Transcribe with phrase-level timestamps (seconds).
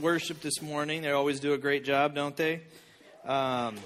[0.00, 1.02] worship this morning.
[1.02, 2.62] They always do a great job, don't they?
[3.26, 3.76] Um,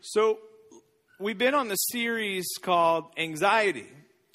[0.00, 0.38] so,
[1.20, 3.86] we've been on the series called Anxiety,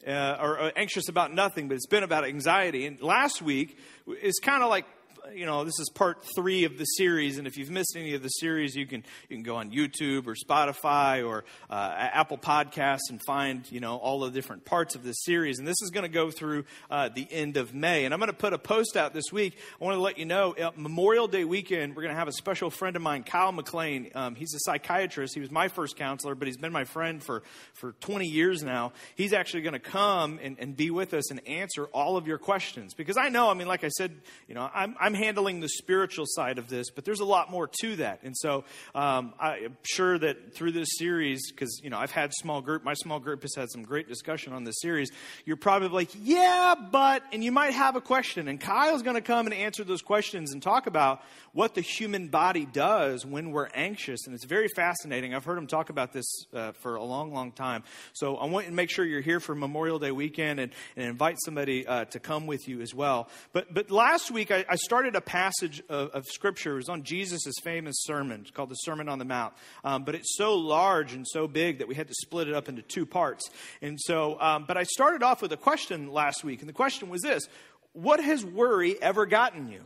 [0.07, 2.85] uh, or, or Anxious About Nothing, but it's been about anxiety.
[2.85, 3.77] And last week
[4.21, 4.85] is kind of like
[5.33, 8.23] you know, this is part three of the series, and if you've missed any of
[8.23, 13.09] the series, you can you can go on YouTube or Spotify or uh, Apple Podcasts
[13.09, 15.59] and find you know all the different parts of this series.
[15.59, 18.05] And this is going to go through uh, the end of May.
[18.05, 19.57] And I'm going to put a post out this week.
[19.79, 22.69] I want to let you know Memorial Day weekend, we're going to have a special
[22.69, 24.11] friend of mine, Kyle McLean.
[24.15, 25.33] Um, he's a psychiatrist.
[25.33, 28.91] He was my first counselor, but he's been my friend for for 20 years now.
[29.15, 32.37] He's actually going to come and, and be with us and answer all of your
[32.37, 33.49] questions because I know.
[33.49, 34.13] I mean, like I said,
[34.47, 37.69] you know, I'm, I'm handling the spiritual side of this, but there's a lot more
[37.81, 38.23] to that.
[38.23, 38.63] And so
[38.95, 42.95] um, I'm sure that through this series, because you know I've had small group, my
[42.95, 45.11] small group has had some great discussion on this series.
[45.45, 49.21] You're probably like, yeah, but, and you might have a question, and Kyle's going to
[49.21, 51.21] come and answer those questions and talk about
[51.53, 55.35] what the human body does when we're anxious, and it's very fascinating.
[55.35, 57.83] I've heard him talk about this uh, for a long, long time.
[58.13, 61.37] So I want to make sure you're here for Memorial Day weekend and, and invite
[61.43, 63.29] somebody uh, to come with you as well.
[63.53, 66.73] But but last week I, I started a passage of, of Scripture.
[66.73, 68.41] It was on Jesus' famous sermon.
[68.41, 69.53] It's called the Sermon on the Mount.
[69.83, 72.69] Um, but it's so large and so big that we had to split it up
[72.69, 73.49] into two parts.
[73.81, 77.09] And so, um, but I started off with a question last week, and the question
[77.09, 77.47] was this
[77.93, 79.85] What has worry ever gotten you?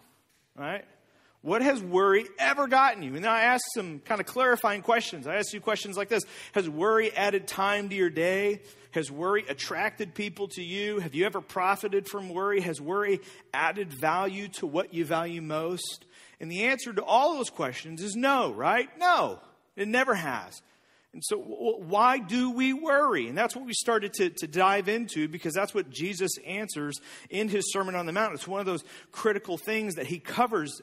[0.55, 0.85] Right?
[1.45, 3.13] What has worry ever gotten you?
[3.13, 5.27] And then I asked some kind of clarifying questions.
[5.27, 6.23] I asked you questions like this
[6.55, 8.61] Has worry added time to your day?
[8.93, 10.97] Has worry attracted people to you?
[11.01, 12.61] Have you ever profited from worry?
[12.61, 13.19] Has worry
[13.53, 16.05] added value to what you value most?
[16.39, 18.89] And the answer to all those questions is no, right?
[18.97, 19.39] No,
[19.75, 20.59] it never has.
[21.15, 23.29] And so, why do we worry?
[23.29, 26.99] And that's what we started to, to dive into because that's what Jesus answers
[27.29, 28.33] in his Sermon on the Mount.
[28.33, 30.81] It's one of those critical things that he covers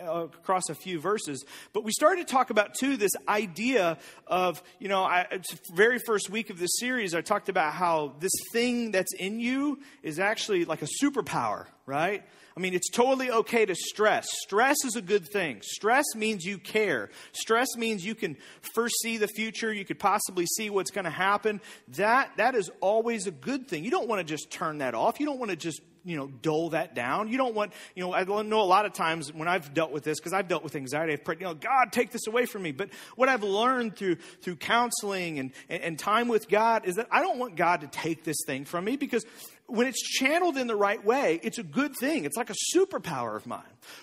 [0.00, 1.44] across a few verses.
[1.74, 5.26] But we started to talk about, too, this idea of, you know, I,
[5.74, 9.80] very first week of this series, I talked about how this thing that's in you
[10.02, 12.24] is actually like a superpower, right?
[12.56, 14.26] I mean, it's totally okay to stress.
[14.44, 15.60] Stress is a good thing.
[15.62, 17.10] Stress means you care.
[17.32, 18.36] Stress means you can
[18.74, 19.72] foresee the future.
[19.72, 21.60] You could possibly see what's going to happen.
[21.96, 23.84] That, that is always a good thing.
[23.84, 25.18] You don't want to just turn that off.
[25.18, 27.28] You don't want to just you know, dull that down.
[27.28, 30.04] You don't want, you know, I know a lot of times when I've dealt with
[30.04, 32.62] this, because I've dealt with anxiety, I've prayed, you know, God, take this away from
[32.62, 32.72] me.
[32.72, 37.08] But what I've learned through, through counseling and, and, and time with God is that
[37.10, 39.24] I don't want God to take this thing from me because
[39.66, 42.24] when it's channeled in the right way, it's a good thing.
[42.24, 43.62] It's like a superpower of mine.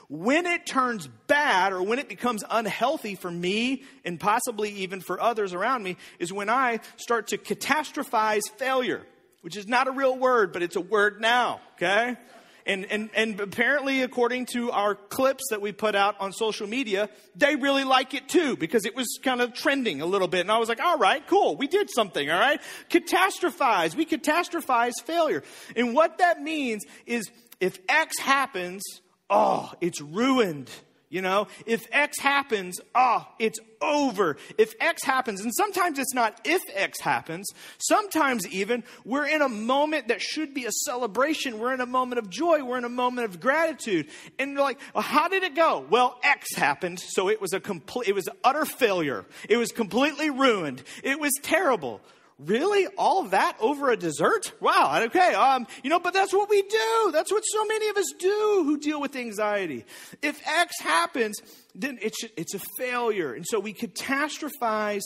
[0.09, 5.21] When it turns bad or when it becomes unhealthy for me and possibly even for
[5.21, 9.05] others around me is when I start to catastrophize failure,
[9.41, 12.17] which is not a real word, but it's a word now, okay?
[12.66, 17.09] And, and, and apparently, according to our clips that we put out on social media,
[17.35, 20.41] they really like it too because it was kind of trending a little bit.
[20.41, 21.55] And I was like, all right, cool.
[21.55, 22.29] We did something.
[22.29, 22.61] All right.
[22.89, 23.95] Catastrophize.
[23.95, 25.44] We catastrophize failure.
[25.75, 27.29] And what that means is
[27.59, 28.83] if X happens,
[29.29, 30.69] oh, it's ruined.
[31.11, 34.38] You know, if X happens, ah, oh, it's over.
[34.57, 37.49] If X happens, and sometimes it's not if X happens,
[37.79, 41.59] sometimes even we're in a moment that should be a celebration.
[41.59, 42.63] We're in a moment of joy.
[42.63, 44.07] We're in a moment of gratitude.
[44.39, 45.85] And you're like, well, how did it go?
[45.89, 49.25] Well, X happened, so it was a complete, it was utter failure.
[49.50, 50.81] It was completely ruined.
[51.03, 52.00] It was terrible.
[52.44, 52.88] Really?
[52.97, 54.52] All that over a dessert?
[54.59, 55.34] Wow, okay.
[55.35, 57.09] Um, you know, but that's what we do.
[57.12, 59.85] That's what so many of us do who deal with anxiety.
[60.24, 61.38] If X happens,
[61.75, 63.34] then it's, it's a failure.
[63.34, 65.03] And so we catastrophize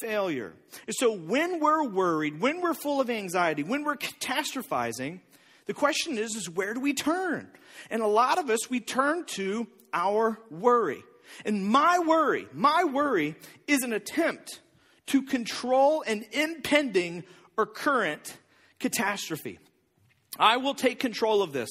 [0.00, 0.54] failure.
[0.86, 5.20] And so when we're worried, when we're full of anxiety, when we're catastrophizing,
[5.66, 7.50] the question is, is where do we turn?
[7.90, 11.04] And a lot of us, we turn to our worry.
[11.44, 14.60] And my worry, my worry is an attempt
[15.08, 17.24] to control an impending
[17.56, 18.36] or current
[18.78, 19.58] catastrophe.
[20.38, 21.70] I will take control of this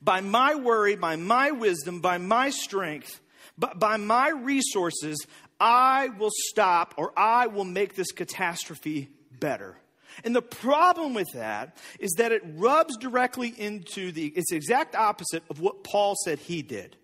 [0.00, 3.20] by my worry, by my wisdom, by my strength,
[3.58, 5.24] but by my resources.
[5.58, 9.08] I will stop or I will make this catastrophe
[9.38, 9.76] better.
[10.24, 14.94] And the problem with that is that it rubs directly into the it's the exact
[14.94, 16.96] opposite of what Paul said he did.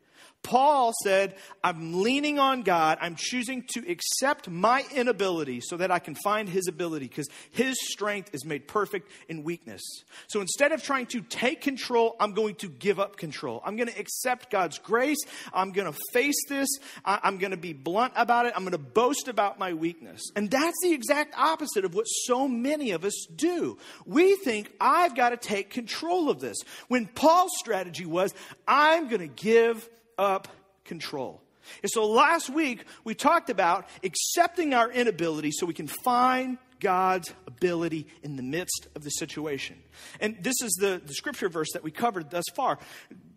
[0.42, 2.98] Paul said, I'm leaning on God.
[3.00, 7.76] I'm choosing to accept my inability so that I can find his ability because his
[7.80, 9.80] strength is made perfect in weakness.
[10.26, 13.62] So instead of trying to take control, I'm going to give up control.
[13.64, 15.18] I'm going to accept God's grace.
[15.54, 16.68] I'm going to face this.
[17.04, 18.52] I'm going to be blunt about it.
[18.56, 20.22] I'm going to boast about my weakness.
[20.34, 23.78] And that's the exact opposite of what so many of us do.
[24.06, 26.56] We think, I've got to take control of this.
[26.88, 28.34] When Paul's strategy was,
[28.66, 29.88] I'm going to give
[30.22, 30.48] up
[30.84, 31.42] control.
[31.82, 37.32] And so last week, we talked about accepting our inability so we can find God's
[37.46, 39.76] ability in the midst of the situation.
[40.20, 42.78] And this is the, the scripture verse that we covered thus far.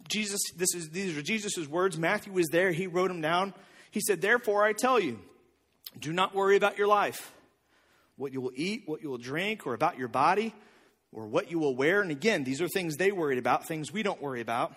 [0.08, 1.98] Jesus, this is, these are Jesus' words.
[1.98, 3.54] Matthew was there, he wrote them down.
[3.92, 5.20] He said, Therefore, I tell you,
[6.00, 7.32] do not worry about your life,
[8.18, 10.54] what you will eat, what you will drink, or about your body,
[11.12, 12.02] or what you will wear.
[12.02, 14.74] And again, these are things they worried about, things we don't worry about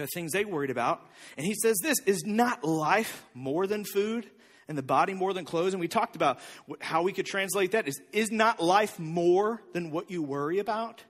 [0.00, 1.06] the things they worried about.
[1.36, 4.28] And he says this is not life more than food
[4.68, 5.74] and the body more than clothes?
[5.74, 6.40] And we talked about
[6.80, 11.02] how we could translate that is, is not life more than what you worry about?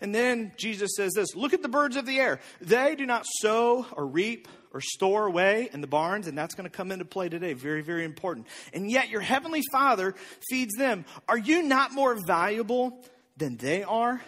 [0.00, 2.40] And then Jesus says this Look at the birds of the air.
[2.60, 6.68] They do not sow or reap or store away in the barns, and that's going
[6.68, 7.54] to come into play today.
[7.54, 8.46] Very, very important.
[8.72, 10.14] And yet your heavenly Father
[10.50, 11.04] feeds them.
[11.28, 13.02] Are you not more valuable
[13.36, 14.20] than they are?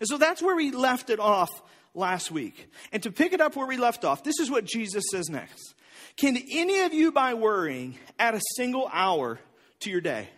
[0.00, 1.50] And so that's where we left it off
[1.98, 2.70] last week.
[2.92, 5.74] And to pick it up where we left off, this is what Jesus says next.
[6.16, 9.38] Can any of you, by worrying, add a single hour
[9.80, 10.28] to your day?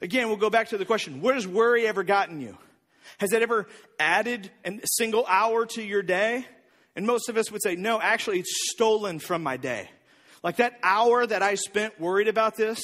[0.00, 2.56] Again, we'll go back to the question where has worry ever gotten you?
[3.18, 3.68] Has it ever
[3.98, 6.46] added a single hour to your day?
[6.94, 9.90] And most of us would say, no, actually, it's stolen from my day.
[10.42, 12.80] Like that hour that I spent worried about this,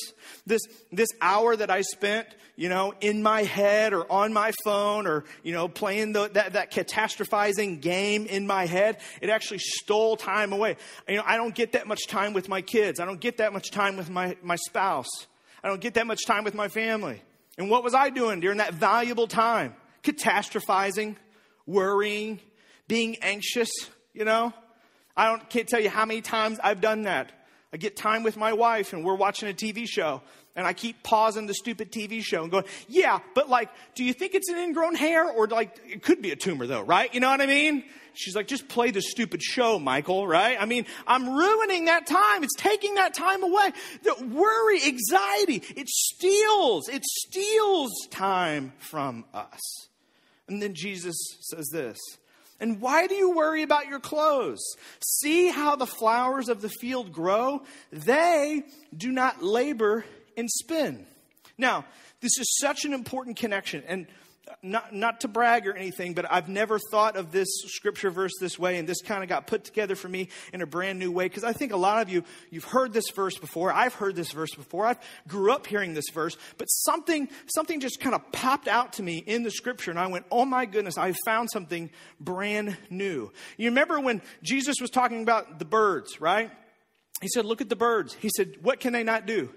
[0.46, 0.62] this,
[0.92, 5.24] this hour that I spent, you know, in my head or on my phone or,
[5.42, 10.52] you know, playing the, that, that catastrophizing game in my head, it actually stole time
[10.52, 10.76] away.
[11.08, 13.00] You know, I don't get that much time with my kids.
[13.00, 15.26] I don't get that much time with my, my spouse.
[15.62, 17.22] I don't get that much time with my family.
[17.58, 19.74] And what was I doing during that valuable time?
[20.04, 21.16] Catastrophizing,
[21.66, 22.38] worrying,
[22.86, 23.70] being anxious,
[24.14, 24.52] you know?
[25.16, 27.32] I don't, can't tell you how many times I've done that.
[27.72, 30.22] I get time with my wife and we're watching a TV show
[30.56, 34.12] and I keep pausing the stupid TV show and going, yeah, but like, do you
[34.12, 37.12] think it's an ingrown hair or like, it could be a tumor though, right?
[37.12, 37.84] You know what I mean?
[38.14, 40.60] She's like, just play the stupid show, Michael, right?
[40.60, 42.42] I mean, I'm ruining that time.
[42.42, 43.70] It's taking that time away.
[44.02, 49.60] The worry, anxiety, it steals, it steals time from us.
[50.48, 51.98] And then Jesus says this
[52.60, 54.76] and why do you worry about your clothes?
[55.00, 57.62] See how the flowers of the field grow?
[57.92, 58.64] They
[58.96, 60.04] do not labor
[60.36, 61.06] and spin.
[61.56, 61.84] Now,
[62.20, 63.84] this is such an important connection.
[63.86, 64.06] And
[64.62, 68.58] not, not to brag or anything, but I've never thought of this scripture verse this
[68.58, 71.26] way, and this kind of got put together for me in a brand new way
[71.26, 73.72] because I think a lot of you, you've heard this verse before.
[73.72, 74.86] I've heard this verse before.
[74.86, 74.96] I
[75.26, 79.18] grew up hearing this verse, but something, something just kind of popped out to me
[79.18, 81.90] in the scripture, and I went, oh my goodness, I found something
[82.20, 83.32] brand new.
[83.56, 86.50] You remember when Jesus was talking about the birds, right?
[87.20, 88.14] He said, look at the birds.
[88.14, 89.50] He said, what can they not do?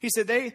[0.00, 0.54] He said, they,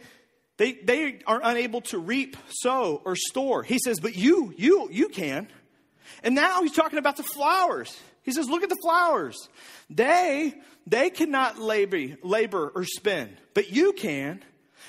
[0.64, 3.64] they, they are unable to reap, sow, or store.
[3.64, 5.50] He says, but you, you, you can.
[6.24, 8.00] And now he's talking about the flowers.
[8.22, 9.50] He says, look at the flowers.
[9.90, 10.54] They,
[10.88, 14.42] they cannot labor, labor or spin, but you can.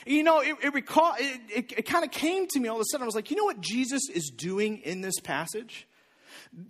[0.06, 2.82] You know, it, it recall, it, it, it kind of came to me all of
[2.82, 3.02] a sudden.
[3.02, 5.88] I was like, you know what Jesus is doing in this passage?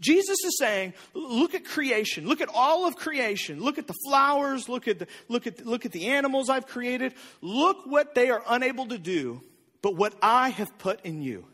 [0.01, 2.27] Jesus is saying, look at creation.
[2.27, 3.61] Look at all of creation.
[3.61, 4.69] Look at the flowers.
[4.69, 7.15] Look at the, look at, look at the animals I've created.
[7.41, 9.43] Look what they are unable to do,
[9.83, 11.47] but what I have put in you.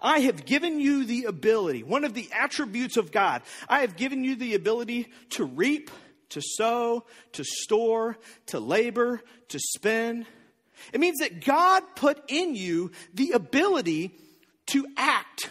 [0.00, 3.42] I have given you the ability, one of the attributes of God.
[3.68, 5.90] I have given you the ability to reap,
[6.30, 10.26] to sow, to store, to labor, to spin.
[10.92, 14.12] It means that God put in you the ability
[14.66, 15.50] to act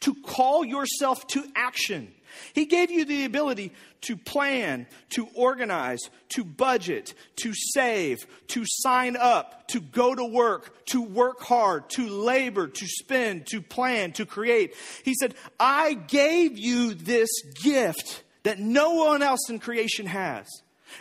[0.00, 2.12] to call yourself to action.
[2.52, 6.00] He gave you the ability to plan, to organize,
[6.30, 12.08] to budget, to save, to sign up, to go to work, to work hard, to
[12.08, 14.74] labor, to spend, to plan, to create.
[15.04, 17.30] He said, I gave you this
[17.62, 20.46] gift that no one else in creation has.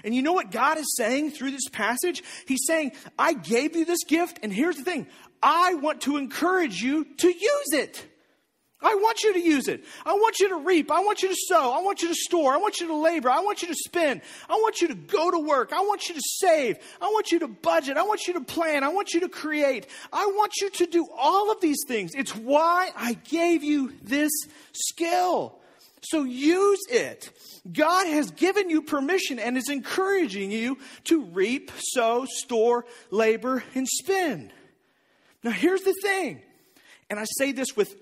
[0.03, 2.23] And you know what God is saying through this passage?
[2.45, 5.07] He's saying, I gave you this gift, and here's the thing
[5.41, 8.05] I want to encourage you to use it.
[8.79, 9.83] I want you to use it.
[10.05, 10.91] I want you to reap.
[10.91, 11.73] I want you to sow.
[11.73, 12.53] I want you to store.
[12.53, 13.29] I want you to labor.
[13.29, 14.21] I want you to spend.
[14.47, 15.73] I want you to go to work.
[15.73, 16.77] I want you to save.
[17.01, 17.97] I want you to budget.
[17.97, 18.83] I want you to plan.
[18.83, 19.87] I want you to create.
[20.13, 22.11] I want you to do all of these things.
[22.13, 24.31] It's why I gave you this
[24.73, 25.57] skill.
[26.03, 27.31] So use it.
[27.71, 33.87] God has given you permission and is encouraging you to reap, sow, store, labor, and
[33.87, 34.53] spend.
[35.43, 36.41] Now, here's the thing,
[37.09, 37.95] and I say this with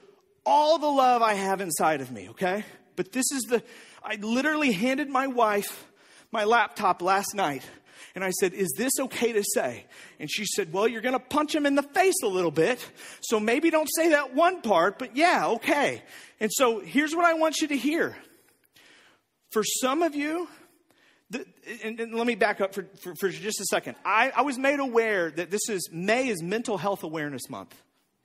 [0.46, 2.64] all the love I have inside of me, okay?
[2.96, 3.64] But this is the,
[4.04, 5.86] I literally handed my wife
[6.32, 7.64] my laptop last night
[8.16, 9.86] and I said, Is this okay to say?
[10.20, 12.86] And she said, Well, you're going to punch him in the face a little bit.
[13.22, 16.02] So maybe don't say that one part, but yeah, okay.
[16.40, 18.16] And so here's what I want you to hear.
[19.52, 20.48] For some of you,
[21.30, 21.46] the,
[21.84, 23.96] and, and, let me back up for, for, for just a second.
[24.06, 27.76] I, I was made aware that this is May is Mental Health Awareness Month.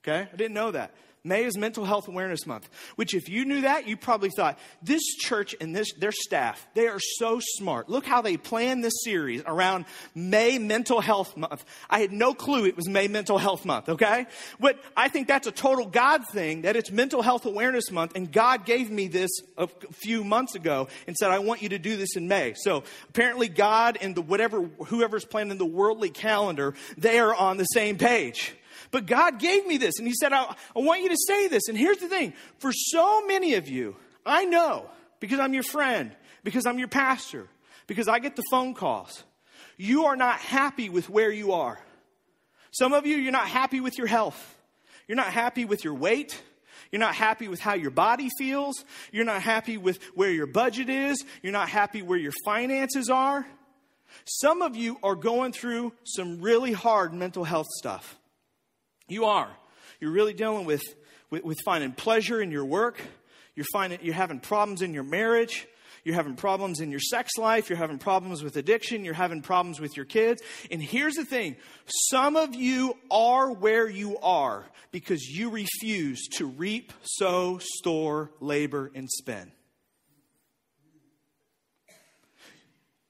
[0.03, 0.29] Okay?
[0.33, 0.95] I didn't know that.
[1.23, 5.03] May is Mental Health Awareness Month, which if you knew that, you probably thought, this
[5.19, 7.91] church and this, their staff, they are so smart.
[7.91, 9.85] Look how they planned this series around
[10.15, 11.65] May Mental Health Month.
[11.91, 14.27] I had no clue it was May Mental Health Month, okay?
[14.59, 18.33] But I think that's a total God thing, that it's Mental Health Awareness Month, and
[18.33, 21.99] God gave me this a few months ago and said, I want you to do
[21.99, 22.55] this in May.
[22.57, 27.65] So apparently God and the whatever, whoever's planning the worldly calendar, they are on the
[27.65, 28.55] same page.
[28.91, 31.69] But God gave me this, and He said, I, I want you to say this.
[31.69, 36.13] And here's the thing for so many of you, I know because I'm your friend,
[36.43, 37.47] because I'm your pastor,
[37.87, 39.25] because I get the phone calls,
[39.77, 41.79] you are not happy with where you are.
[42.73, 44.59] Some of you, you're not happy with your health.
[45.09, 46.41] You're not happy with your weight.
[46.93, 48.85] You're not happy with how your body feels.
[49.13, 51.25] You're not happy with where your budget is.
[51.43, 53.47] You're not happy where your finances are.
[54.25, 58.20] Some of you are going through some really hard mental health stuff.
[59.11, 59.51] You are.
[60.01, 60.83] You're really dealing with,
[61.31, 63.01] with, with finding pleasure in your work.
[63.57, 65.67] You're, finding, you're having problems in your marriage.
[66.05, 67.69] You're having problems in your sex life.
[67.69, 69.05] You're having problems with addiction.
[69.05, 70.43] You're having problems with your kids.
[70.71, 71.57] And here's the thing
[72.09, 78.91] some of you are where you are because you refuse to reap, sow, store, labor,
[78.95, 79.51] and spend.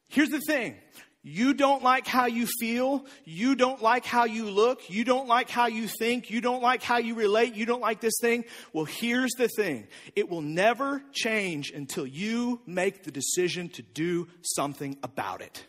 [0.09, 0.77] Here's the thing
[1.23, 3.05] you don't like how you feel.
[3.25, 4.89] You don't like how you look.
[4.89, 6.31] You don't like how you think.
[6.31, 7.55] You don't like how you relate.
[7.55, 8.45] You don't like this thing.
[8.73, 9.87] Well, here's the thing
[10.17, 15.67] it will never change until you make the decision to do something about it.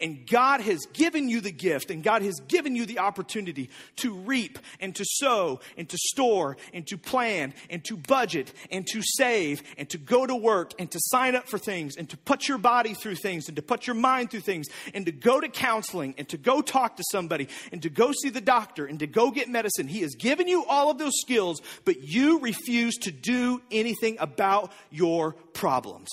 [0.00, 4.14] And God has given you the gift and God has given you the opportunity to
[4.14, 9.00] reap and to sow and to store and to plan and to budget and to
[9.02, 12.48] save and to go to work and to sign up for things and to put
[12.48, 15.48] your body through things and to put your mind through things and to go to
[15.48, 19.06] counseling and to go talk to somebody and to go see the doctor and to
[19.06, 19.88] go get medicine.
[19.88, 24.72] He has given you all of those skills, but you refuse to do anything about
[24.90, 26.08] your problems.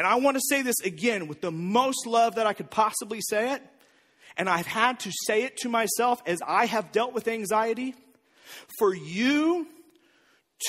[0.00, 3.20] And I want to say this again with the most love that I could possibly
[3.20, 3.62] say it.
[4.38, 7.94] And I've had to say it to myself as I have dealt with anxiety.
[8.78, 9.66] For you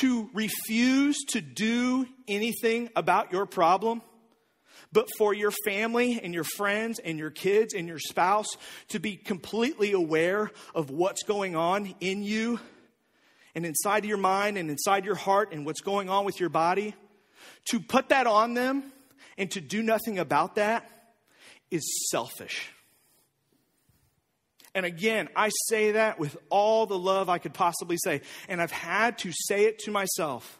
[0.01, 4.01] to refuse to do anything about your problem,
[4.91, 8.57] but for your family and your friends and your kids and your spouse
[8.89, 12.59] to be completely aware of what's going on in you
[13.55, 16.95] and inside your mind and inside your heart and what's going on with your body,
[17.69, 18.91] to put that on them
[19.41, 20.87] and to do nothing about that
[21.71, 21.81] is
[22.11, 22.71] selfish.
[24.75, 28.21] And again, I say that with all the love I could possibly say.
[28.47, 30.59] And I've had to say it to myself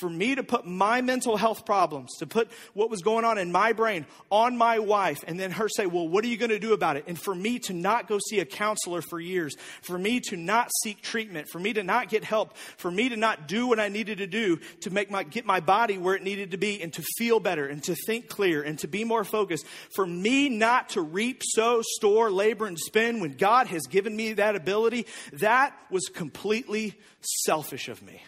[0.00, 3.52] for me to put my mental health problems, to put what was going on in
[3.52, 6.58] my brain on my wife, and then her say, Well, what are you going to
[6.58, 7.04] do about it?
[7.06, 10.70] And for me to not go see a counselor for years, for me to not
[10.82, 13.88] seek treatment, for me to not get help, for me to not do what I
[13.88, 16.92] needed to do to make my, get my body where it needed to be and
[16.94, 20.90] to feel better and to think clear and to be more focused, for me not
[20.90, 25.74] to reap, sow, store, labor, and spend when God has given me that ability, that
[25.90, 28.22] was completely selfish of me.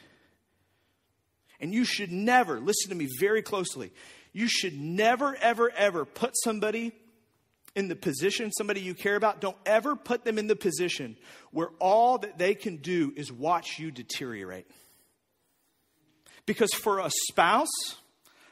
[1.60, 3.92] And you should never, listen to me very closely,
[4.32, 6.92] you should never, ever, ever put somebody
[7.76, 11.16] in the position, somebody you care about, don't ever put them in the position
[11.52, 14.66] where all that they can do is watch you deteriorate.
[16.46, 17.68] Because for a spouse,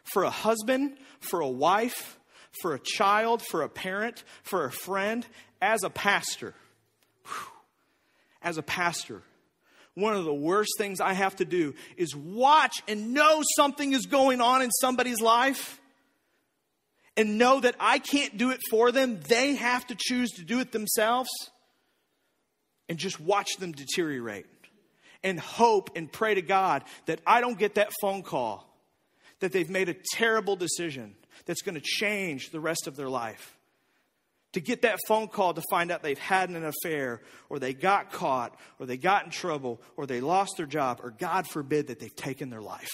[0.04, 2.18] for a husband, for a wife,
[2.62, 5.26] for a child, for a parent, for a friend,
[5.60, 6.54] as a pastor,
[7.24, 7.52] whew,
[8.42, 9.22] as a pastor,
[9.98, 14.06] one of the worst things I have to do is watch and know something is
[14.06, 15.80] going on in somebody's life
[17.16, 19.20] and know that I can't do it for them.
[19.28, 21.28] They have to choose to do it themselves
[22.88, 24.46] and just watch them deteriorate
[25.24, 28.64] and hope and pray to God that I don't get that phone call
[29.40, 33.57] that they've made a terrible decision that's going to change the rest of their life.
[34.52, 38.12] To get that phone call to find out they've had an affair, or they got
[38.12, 42.00] caught, or they got in trouble, or they lost their job, or God forbid that
[42.00, 42.88] they've taken their life.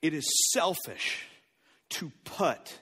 [0.00, 1.26] It is selfish
[1.90, 2.78] to put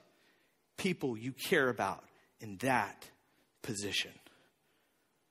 [0.77, 2.05] people you care about
[2.41, 3.09] in that
[3.63, 4.13] position.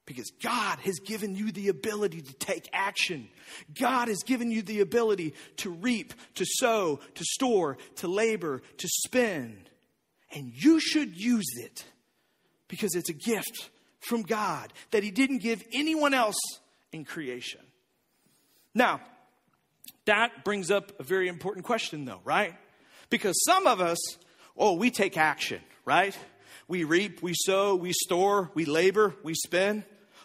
[0.06, 3.30] Because God has given you the ability to take action.
[3.80, 8.88] God has given you the ability to reap, to sow, to store, to labor, to
[9.06, 9.69] spend.
[10.32, 11.86] And you should use it
[12.68, 13.70] because it's a gift
[14.00, 16.40] from God that He didn't give anyone else
[16.92, 17.62] in creation.
[18.74, 19.02] Now,
[20.06, 22.56] that brings up a very important question, though, right?
[23.10, 23.98] Because some of us,
[24.56, 26.18] oh, we take action, right?
[26.68, 29.84] We reap, we sow, we store, we labor, we spend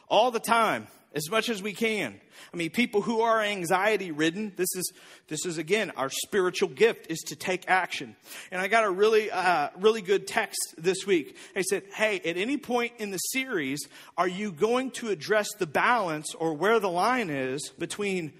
[0.08, 2.20] all the time as much as we can.
[2.52, 4.92] I mean, people who are anxiety ridden, this is,
[5.28, 8.16] this is again, our spiritual gift is to take action.
[8.50, 11.36] And I got a really, uh, really good text this week.
[11.54, 13.80] They said, Hey, at any point in the series,
[14.16, 18.32] are you going to address the balance or where the line is between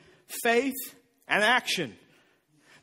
[0.43, 0.75] faith
[1.29, 1.97] and action?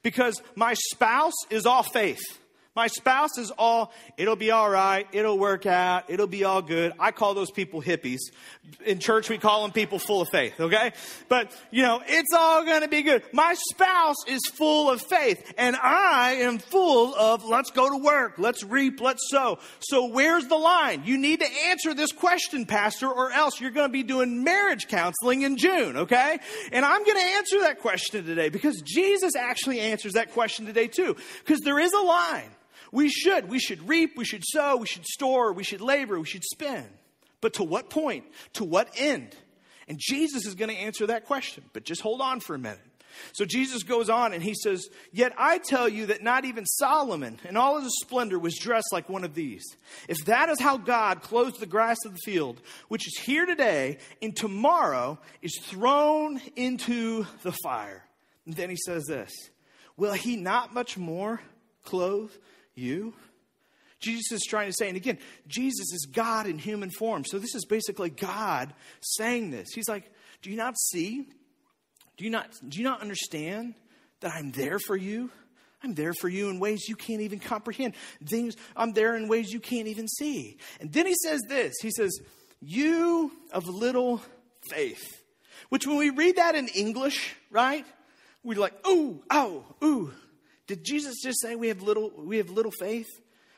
[0.03, 2.40] Because my spouse is all faith.
[2.73, 6.93] My spouse is all, it'll be all right, it'll work out, it'll be all good.
[7.01, 8.19] I call those people hippies.
[8.85, 10.93] In church, we call them people full of faith, okay?
[11.27, 13.23] But, you know, it's all gonna be good.
[13.33, 18.35] My spouse is full of faith, and I am full of let's go to work,
[18.37, 19.59] let's reap, let's sow.
[19.81, 21.03] So where's the line?
[21.03, 25.41] You need to answer this question, Pastor, or else you're gonna be doing marriage counseling
[25.41, 26.39] in June, okay?
[26.71, 31.17] And I'm gonna answer that question today because Jesus actually answers that question today too.
[31.39, 32.49] Because there is a line.
[32.91, 33.49] We should.
[33.49, 36.89] We should reap, we should sow, we should store, we should labor, we should spend.
[37.39, 38.25] But to what point?
[38.53, 39.35] To what end?
[39.87, 41.63] And Jesus is going to answer that question.
[41.73, 42.79] But just hold on for a minute.
[43.33, 47.39] So Jesus goes on and he says, Yet I tell you that not even Solomon
[47.47, 49.63] in all his splendor was dressed like one of these.
[50.07, 53.97] If that is how God clothes the grass of the field, which is here today
[54.21, 58.05] and tomorrow is thrown into the fire.
[58.45, 59.31] And then he says this
[59.97, 61.41] Will he not much more
[61.83, 62.31] clothe
[62.75, 63.13] you?
[63.99, 67.23] Jesus is trying to say, and again, Jesus is God in human form.
[67.23, 69.69] So this is basically God saying this.
[69.73, 70.11] He's like,
[70.41, 71.27] Do you not see?
[72.17, 73.75] Do you not, do you not understand
[74.21, 75.29] that I'm there for you?
[75.83, 77.95] I'm there for you in ways you can't even comprehend.
[78.25, 80.57] Things I'm there in ways you can't even see.
[80.79, 82.11] And then he says this He says,
[82.59, 84.21] You of little
[84.69, 85.21] faith.
[85.69, 87.85] Which when we read that in English, right?
[88.43, 90.11] We're like, ooh, oh, ooh,
[90.67, 93.09] did Jesus just say we have little, we have little faith?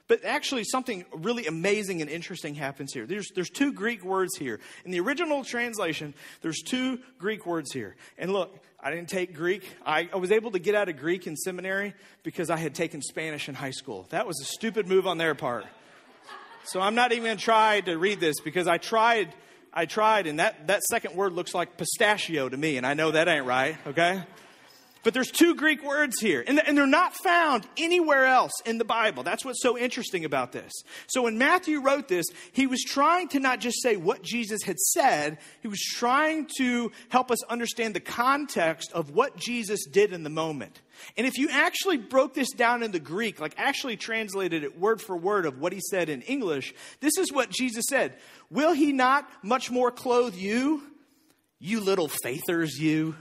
[0.08, 3.06] But actually, something really amazing and interesting happens here.
[3.06, 4.60] There's, there's two Greek words here.
[4.84, 7.96] In the original translation, there's two Greek words here.
[8.18, 9.66] And look, I didn't take Greek.
[9.86, 13.02] I, I was able to get out of Greek in seminary because I had taken
[13.02, 14.06] Spanish in high school.
[14.10, 15.66] That was a stupid move on their part.
[16.66, 19.34] So I'm not even going to try to read this because I tried,
[19.74, 23.12] I tried, and that, that second word looks like pistachio to me, and I know
[23.12, 24.24] that ain't right, okay?
[25.04, 29.24] But there's two Greek words here, and they're not found anywhere else in the Bible.
[29.24, 30.72] That's what's so interesting about this.
[31.08, 34.80] So when Matthew wrote this, he was trying to not just say what Jesus had
[34.80, 40.24] said, he was trying to help us understand the context of what Jesus did in
[40.24, 40.82] the moment.
[41.18, 45.18] And if you actually broke this down into Greek, like actually translated it word for
[45.18, 48.13] word of what he said in English, this is what Jesus said
[48.50, 50.82] Will he not much more clothe you,
[51.60, 53.16] you little faithers, you?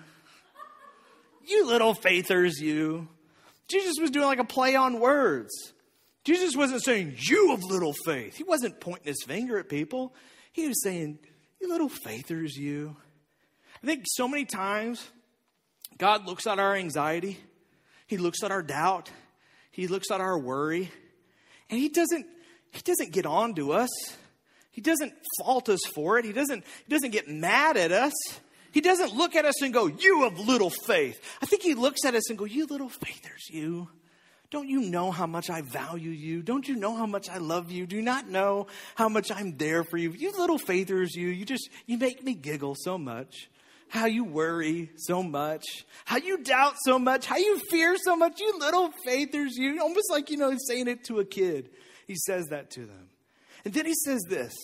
[1.46, 3.09] You little faithers, you.
[3.68, 5.50] Jesus was doing like a play on words.
[6.24, 8.37] Jesus wasn't saying, You of little faith.
[8.37, 10.14] He wasn't pointing his finger at people.
[10.52, 11.18] He was saying,
[11.61, 12.96] You little faithers, you.
[13.83, 15.05] I think so many times
[15.98, 17.38] God looks at our anxiety,
[18.07, 19.11] He looks at our doubt,
[19.70, 20.90] He looks at our worry,
[21.70, 22.26] and He doesn't,
[22.70, 23.90] He doesn't get on to us.
[24.72, 26.24] He doesn't fault us for it.
[26.24, 28.14] He doesn't, he doesn't get mad at us.
[28.73, 31.23] He doesn't look at us and go, You have little faith.
[31.41, 33.89] I think he looks at us and go, You little faithers, you.
[34.51, 36.43] Don't you know how much I value you?
[36.43, 37.87] Don't you know how much I love you?
[37.87, 40.11] Do you not know how much I'm there for you?
[40.11, 41.29] You little faithers, you.
[41.29, 43.49] You just, you make me giggle so much.
[43.89, 45.65] How you worry so much.
[46.05, 47.25] How you doubt so much.
[47.25, 48.41] How you fear so much.
[48.41, 49.81] You little faithers, you.
[49.81, 51.71] Almost like, you know, he's saying it to a kid.
[52.07, 53.09] He says that to them.
[53.65, 54.55] And then he says this.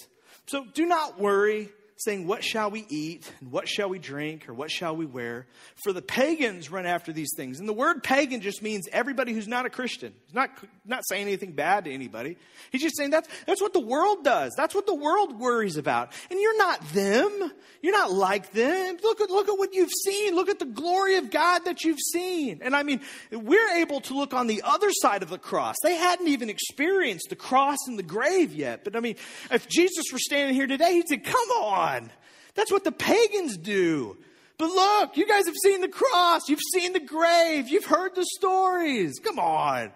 [0.47, 3.31] So do not worry saying, What shall we eat?
[3.41, 4.49] And what shall we drink?
[4.49, 5.47] Or what shall we wear?
[5.83, 7.61] For the pagans run after these things.
[7.61, 10.15] And the word pagan just means everybody who's not a Christian.
[10.27, 10.51] He's not,
[10.87, 12.37] not saying anything bad to anybody.
[12.71, 14.55] He's just saying that's, that's what the world does.
[14.57, 16.13] That's what the world worries about.
[16.31, 17.53] And you're not them.
[17.83, 18.97] You're not like them.
[19.03, 20.35] Look at, look at what you've seen.
[20.35, 22.61] Look at the glory of God that you've seen.
[22.63, 23.01] And I mean,
[23.33, 25.77] we're able to look on the other side of the cross.
[25.83, 28.85] They hadn't even experienced the cross and the grave yet.
[28.85, 29.17] But I mean,
[29.51, 31.49] if Jesus were standing here today, he'd say, Come
[31.97, 32.11] on.
[32.55, 34.17] That's what the pagans do.
[34.59, 36.49] But look, you guys have seen the cross.
[36.49, 37.69] You've seen the grave.
[37.69, 39.21] You've heard the stories.
[39.21, 39.93] Come on.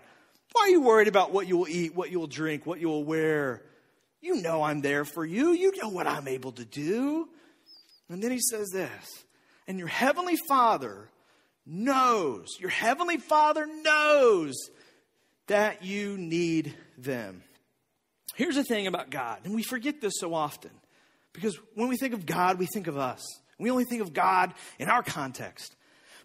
[0.52, 2.88] Why are you worried about what you will eat, what you will drink, what you
[2.88, 3.62] will wear?
[4.20, 5.52] You know I'm there for you.
[5.52, 7.28] You know what I'm able to do.
[8.09, 9.24] And then he says this
[9.66, 11.09] And your heavenly Father
[11.66, 14.55] knows, your heavenly Father knows
[15.48, 17.42] that you need them.
[18.37, 20.70] Here's the thing about God, and we forget this so often
[21.32, 23.22] because when we think of God, we think of us.
[23.58, 25.74] We only think of God in our context.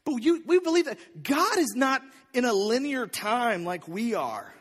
[0.03, 2.01] But you, we believe that God is not
[2.33, 4.53] in a linear time like we are.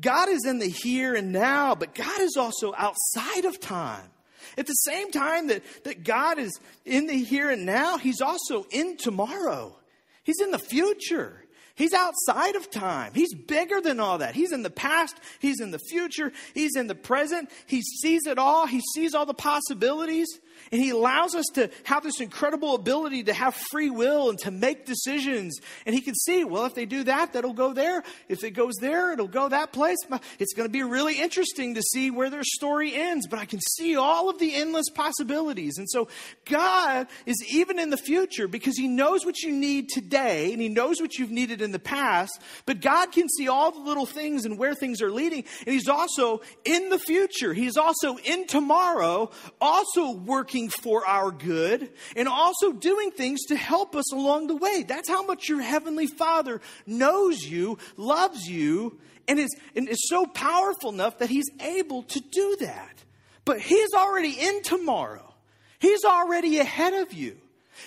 [0.00, 4.08] God is in the here and now, but God is also outside of time.
[4.56, 8.66] At the same time that, that God is in the here and now, He's also
[8.70, 9.76] in tomorrow.
[10.22, 11.39] He's in the future.
[11.80, 13.12] He's outside of time.
[13.14, 14.34] He's bigger than all that.
[14.34, 15.16] He's in the past.
[15.38, 16.30] He's in the future.
[16.52, 17.50] He's in the present.
[17.64, 18.66] He sees it all.
[18.66, 20.28] He sees all the possibilities.
[20.72, 24.50] And He allows us to have this incredible ability to have free will and to
[24.50, 25.58] make decisions.
[25.84, 28.04] And He can see, well, if they do that, that'll go there.
[28.28, 29.98] If it goes there, it'll go that place.
[30.38, 33.60] It's going to be really interesting to see where their story ends, but I can
[33.60, 35.76] see all of the endless possibilities.
[35.76, 36.08] And so
[36.44, 40.68] God is even in the future because He knows what you need today and He
[40.68, 44.44] knows what you've needed in the past, but God can see all the little things
[44.44, 45.44] and where things are leading.
[45.66, 47.52] And He's also in the future.
[47.52, 49.30] He's also in tomorrow,
[49.60, 54.56] also working working for our good and also doing things to help us along the
[54.56, 54.84] way.
[54.86, 60.26] That's how much your Heavenly Father knows you, loves you, and is, and is so
[60.26, 63.04] powerful enough that He's able to do that.
[63.44, 65.34] But He's already in tomorrow,
[65.78, 67.36] He's already ahead of you.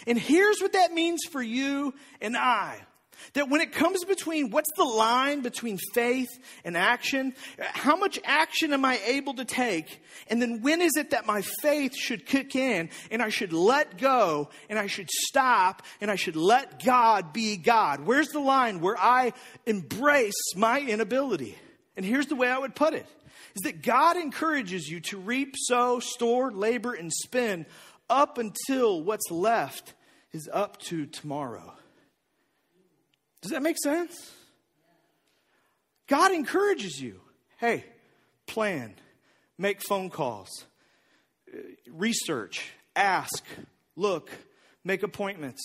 [0.07, 2.79] And here's what that means for you and I.
[3.33, 6.29] That when it comes between what's the line between faith
[6.63, 10.01] and action, how much action am I able to take?
[10.27, 13.97] And then when is it that my faith should kick in and I should let
[13.97, 18.01] go and I should stop and I should let God be God?
[18.01, 19.33] Where's the line where I
[19.65, 21.57] embrace my inability?
[21.95, 23.05] And here's the way I would put it
[23.55, 27.65] is that God encourages you to reap, sow, store, labor, and spend
[28.09, 29.93] up until what's left
[30.31, 31.73] is up to tomorrow.
[33.43, 34.31] Does that make sense?
[36.07, 37.19] God encourages you.
[37.57, 37.83] Hey,
[38.47, 38.95] plan,
[39.57, 40.65] make phone calls,
[41.89, 43.43] research, ask,
[43.97, 44.31] look,
[44.85, 45.61] make appointments,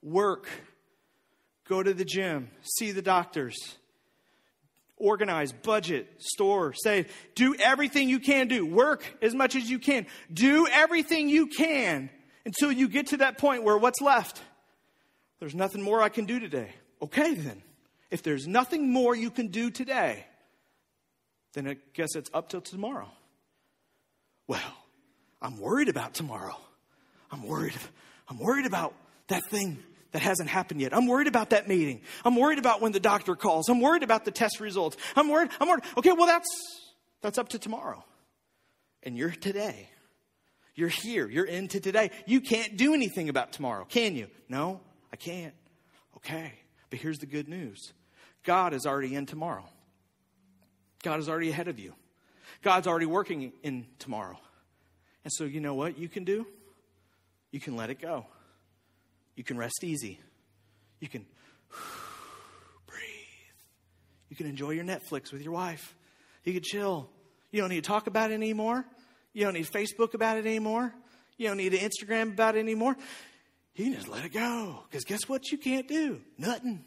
[0.00, 0.48] work,
[1.68, 3.56] go to the gym, see the doctors,
[4.96, 7.12] organize, budget, store, save.
[7.34, 8.64] Do everything you can do.
[8.64, 10.06] Work as much as you can.
[10.32, 12.10] Do everything you can
[12.46, 14.40] until you get to that point where what's left?
[15.40, 16.70] There's nothing more I can do today.
[17.02, 17.62] Okay, then.
[18.10, 20.26] If there's nothing more you can do today,
[21.54, 23.10] then I guess it's up till tomorrow.
[24.46, 24.60] Well,
[25.40, 26.56] I'm worried about tomorrow.
[27.30, 27.74] I'm worried.
[28.28, 28.94] I'm worried about
[29.28, 30.94] that thing that hasn't happened yet.
[30.94, 32.02] I'm worried about that meeting.
[32.24, 33.68] I'm worried about when the doctor calls.
[33.68, 34.96] I'm worried about the test results.
[35.16, 35.50] I'm worried.
[35.58, 35.84] I'm worried.
[35.96, 36.48] Okay, well that's
[37.22, 38.04] that's up to tomorrow.
[39.02, 39.88] And you're today.
[40.74, 41.28] You're here.
[41.28, 42.10] You're into today.
[42.26, 44.28] You can't do anything about tomorrow, can you?
[44.48, 44.80] No,
[45.12, 45.54] I can't.
[46.18, 46.52] Okay.
[46.92, 47.94] But here's the good news
[48.44, 49.64] God is already in tomorrow,
[51.02, 51.94] God is already ahead of you.
[52.60, 54.38] God's already working in tomorrow.
[55.24, 56.46] And so, you know what you can do?
[57.50, 58.26] You can let it go.
[59.36, 60.20] You can rest easy.
[61.00, 61.24] You can
[62.86, 63.00] breathe.
[64.28, 65.96] You can enjoy your Netflix with your wife.
[66.44, 67.08] You can chill.
[67.52, 68.84] You don't need to talk about it anymore.
[69.32, 70.92] You don't need Facebook about it anymore.
[71.38, 72.96] You don't need Instagram about it anymore.
[73.74, 74.84] You just let it go.
[74.90, 76.20] Because guess what you can't do?
[76.38, 76.84] Nothing.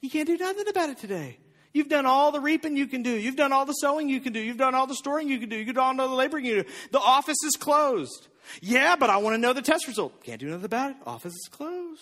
[0.00, 1.38] You can't do nothing about it today.
[1.72, 3.10] You've done all the reaping you can do.
[3.10, 4.38] You've done all the sowing you can do.
[4.38, 5.56] You've done all the storing you can do.
[5.56, 6.70] You've done all the laboring you can do.
[6.92, 8.28] The office is closed.
[8.60, 10.22] Yeah, but I want to know the test result.
[10.22, 10.96] Can't do nothing about it.
[11.04, 12.00] Office is closed.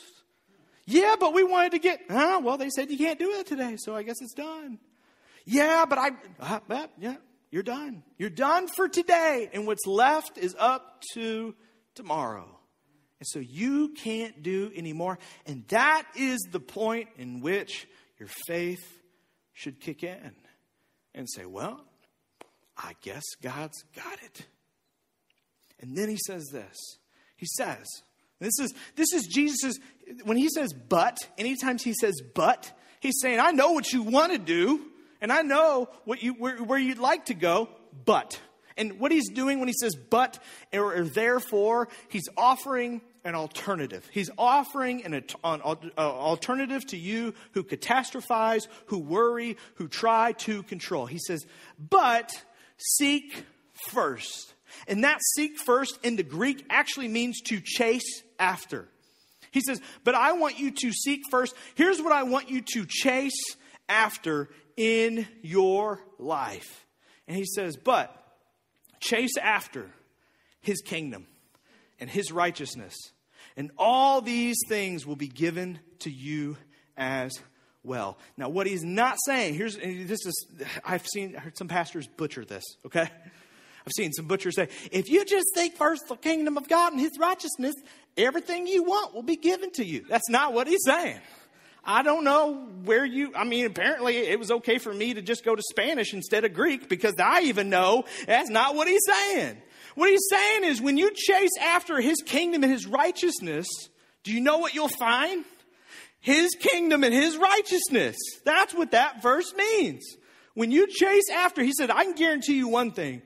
[0.85, 2.41] Yeah, but we wanted to get, huh?
[2.43, 4.79] Well, they said you can't do that today, so I guess it's done.
[5.45, 7.17] Yeah, but I, uh, yeah,
[7.51, 8.03] you're done.
[8.19, 11.55] You're done for today, and what's left is up to
[11.95, 12.59] tomorrow.
[13.23, 15.17] And so you can't do anymore.
[15.47, 17.87] And that is the point in which
[18.19, 18.85] your faith
[19.53, 20.33] should kick in
[21.15, 21.85] and say, well,
[22.77, 24.47] I guess God's got it.
[25.79, 26.77] And then he says this.
[27.37, 27.87] He says,
[28.41, 29.79] this is this is Jesus's
[30.25, 34.33] when he says but, anytime he says but, he's saying, I know what you want
[34.33, 34.81] to do,
[35.21, 37.69] and I know what you where, where you'd like to go,
[38.05, 38.41] but.
[38.77, 44.09] And what he's doing when he says but or, or therefore, he's offering an alternative.
[44.13, 50.63] He's offering an, an, uh, alternative to you who catastrophize, who worry, who try to
[50.65, 51.07] control.
[51.07, 51.45] He says,
[51.79, 52.33] but
[52.77, 53.45] seek
[53.91, 54.55] first.
[54.89, 58.89] And that seek first in the Greek actually means to chase after.
[59.51, 61.55] He says, but I want you to seek first.
[61.75, 63.57] Here's what I want you to chase
[63.89, 66.87] after in your life.
[67.29, 68.17] And he says, but
[68.99, 69.91] chase after
[70.61, 71.27] his kingdom
[72.03, 72.97] and his righteousness.
[73.57, 76.57] And all these things will be given to you
[76.97, 77.33] as
[77.85, 78.19] well.
[78.37, 80.47] Now, what he's not saying, here's this is
[80.85, 83.03] I've seen heard some pastors butcher this, okay?
[83.87, 87.01] I've seen some butchers say, if you just seek first the kingdom of God and
[87.01, 87.77] his righteousness,
[88.17, 90.05] everything you want will be given to you.
[90.09, 91.21] That's not what he's saying.
[91.85, 95.45] I don't know where you, I mean, apparently it was okay for me to just
[95.45, 99.63] go to Spanish instead of Greek because I even know that's not what he's saying.
[99.95, 103.67] What he's saying is when you chase after his kingdom and his righteousness,
[104.25, 105.45] do you know what you'll find?
[106.21, 108.17] His kingdom and his righteousness.
[108.45, 110.05] That's what that verse means.
[110.55, 113.23] When you chase after, he said, I can guarantee you one thing.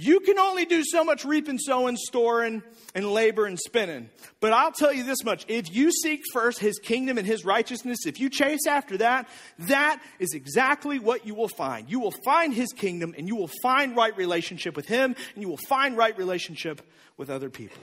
[0.00, 2.62] You can only do so much reaping, sowing, storing,
[2.94, 4.10] and labor and spinning.
[4.38, 8.06] But I'll tell you this much if you seek first his kingdom and his righteousness,
[8.06, 11.90] if you chase after that, that is exactly what you will find.
[11.90, 15.48] You will find his kingdom and you will find right relationship with him and you
[15.48, 16.80] will find right relationship
[17.16, 17.82] with other people.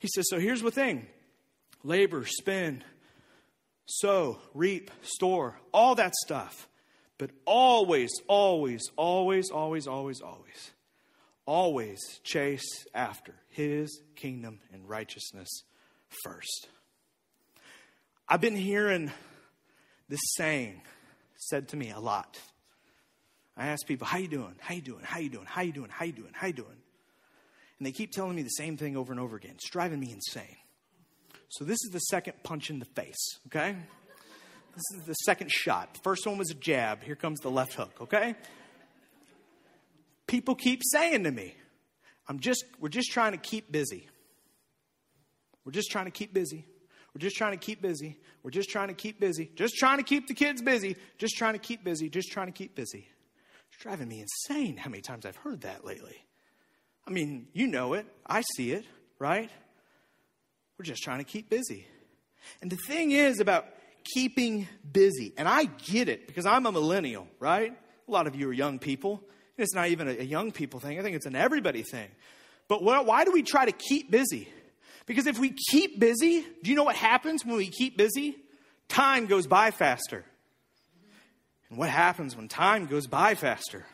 [0.00, 1.06] He says, So here's the thing
[1.84, 2.82] labor, spin,
[3.86, 6.66] sow, reap, store, all that stuff.
[7.16, 10.72] But always, always, always, always, always, always
[11.46, 15.48] always chase after his kingdom and righteousness
[16.24, 16.68] first.
[18.28, 19.10] I've been hearing
[20.08, 20.82] this saying
[21.36, 22.38] said to me a lot.
[23.56, 24.54] I ask people, how you doing?
[24.60, 25.02] How you doing?
[25.02, 25.46] How you doing?
[25.46, 25.90] How you doing?
[25.90, 26.32] How you doing?
[26.32, 26.68] How you doing?
[27.78, 29.52] And they keep telling me the same thing over and over again.
[29.56, 30.56] It's driving me insane.
[31.48, 33.76] So this is the second punch in the face, okay?
[34.74, 35.92] This is the second shot.
[35.94, 37.02] The First one was a jab.
[37.02, 38.36] Here comes the left hook, okay?
[40.32, 41.54] People keep saying to me,
[42.26, 44.08] I'm just, we're just trying to keep busy.
[45.62, 46.64] We're just trying to keep busy.
[47.14, 48.16] We're just trying to keep busy.
[48.42, 49.50] We're just trying to keep busy.
[49.54, 50.96] Just trying to keep the kids busy.
[51.18, 52.08] Just trying to keep busy.
[52.08, 53.06] Just trying to keep busy.
[53.68, 56.16] It's driving me insane how many times I've heard that lately.
[57.06, 58.06] I mean, you know it.
[58.26, 58.86] I see it,
[59.18, 59.50] right?
[60.78, 61.86] We're just trying to keep busy.
[62.62, 63.66] And the thing is about
[64.02, 67.76] keeping busy, and I get it because I'm a millennial, right?
[68.08, 69.22] A lot of you are young people.
[69.58, 72.08] It's not even a young people thing, I think it's an everybody thing.
[72.68, 74.48] But why do we try to keep busy?
[75.06, 78.36] Because if we keep busy, do you know what happens when we keep busy?
[78.88, 80.24] Time goes by faster.
[81.68, 83.84] And what happens when time goes by faster?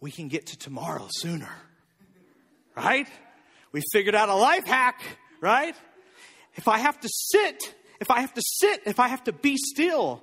[0.00, 1.50] We can get to tomorrow sooner.
[2.76, 3.08] Right?
[3.72, 5.02] We figured out a life hack,
[5.40, 5.74] right?
[6.56, 9.56] If I have to sit, if I have to sit, if I have to be
[9.56, 10.22] still,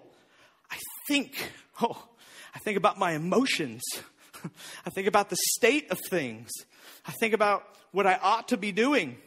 [0.69, 2.07] I think, oh,
[2.53, 3.83] I think about my emotions.
[4.85, 6.49] I think about the state of things.
[7.05, 9.17] I think about what I ought to be doing.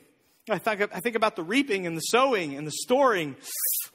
[0.49, 3.37] I think, I think about the reaping and the sowing and the storing.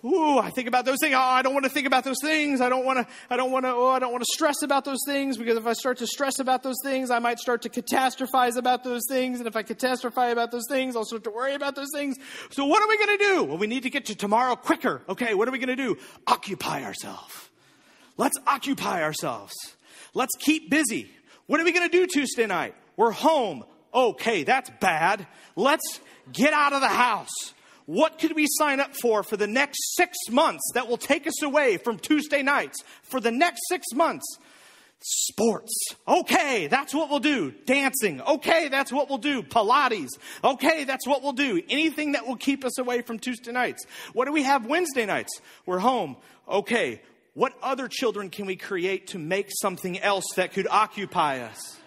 [0.05, 1.15] Ooh, I think about those things.
[1.15, 2.61] Oh, I don't want to think about those things.
[2.61, 4.85] I don't want to, I don't want to, oh, I don't want to stress about
[4.85, 7.69] those things because if I start to stress about those things, I might start to
[7.69, 9.39] catastrophize about those things.
[9.39, 12.15] And if I catastrophize about those things, I'll start to worry about those things.
[12.51, 13.43] So what are we going to do?
[13.43, 15.01] Well, we need to get to tomorrow quicker.
[15.09, 15.97] Okay, what are we going to do?
[16.27, 17.49] Occupy ourselves.
[18.17, 19.53] Let's occupy ourselves.
[20.15, 21.11] Let's keep busy.
[21.45, 22.73] What are we going to do Tuesday night?
[22.97, 23.65] We're home.
[23.93, 25.27] Okay, that's bad.
[25.55, 25.99] Let's
[26.31, 27.53] get out of the house.
[27.85, 31.43] What could we sign up for for the next six months that will take us
[31.43, 32.83] away from Tuesday nights?
[33.03, 34.25] For the next six months,
[35.01, 35.73] sports.
[36.07, 37.51] Okay, that's what we'll do.
[37.65, 38.21] Dancing.
[38.21, 39.43] Okay, that's what we'll do.
[39.43, 40.09] Pilates.
[40.43, 41.61] Okay, that's what we'll do.
[41.69, 43.85] Anything that will keep us away from Tuesday nights.
[44.13, 45.39] What do we have Wednesday nights?
[45.65, 46.15] We're home.
[46.47, 47.01] Okay,
[47.35, 51.77] what other children can we create to make something else that could occupy us?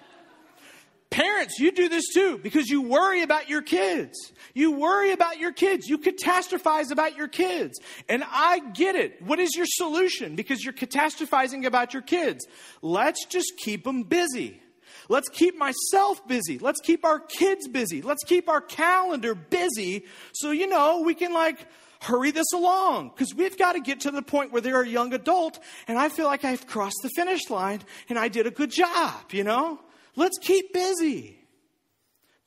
[1.10, 4.14] Parents, you do this too because you worry about your kids.
[4.52, 5.88] You worry about your kids.
[5.88, 7.78] You catastrophize about your kids.
[8.10, 9.22] And I get it.
[9.22, 10.36] What is your solution?
[10.36, 12.46] Because you're catastrophizing about your kids.
[12.82, 14.60] Let's just keep them busy.
[15.08, 16.58] Let's keep myself busy.
[16.58, 18.02] Let's keep our kids busy.
[18.02, 21.66] Let's keep our calendar busy so, you know, we can like
[22.00, 25.12] hurry this along because we've got to get to the point where they're a young
[25.12, 28.70] adult and I feel like I've crossed the finish line and I did a good
[28.70, 29.80] job, you know?
[30.16, 31.38] Let's keep busy.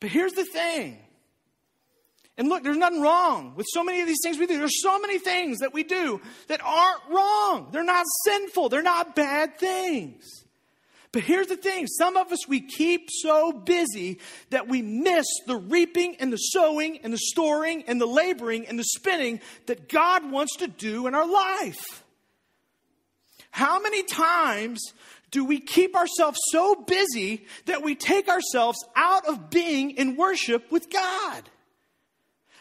[0.00, 0.98] But here's the thing.
[2.36, 4.58] And look, there's nothing wrong with so many of these things we do.
[4.58, 7.68] There's so many things that we do that aren't wrong.
[7.72, 8.70] They're not sinful.
[8.70, 10.41] They're not bad things.
[11.12, 15.56] But here's the thing some of us, we keep so busy that we miss the
[15.56, 20.30] reaping and the sowing and the storing and the laboring and the spinning that God
[20.30, 22.02] wants to do in our life.
[23.50, 24.80] How many times
[25.30, 30.72] do we keep ourselves so busy that we take ourselves out of being in worship
[30.72, 31.42] with God?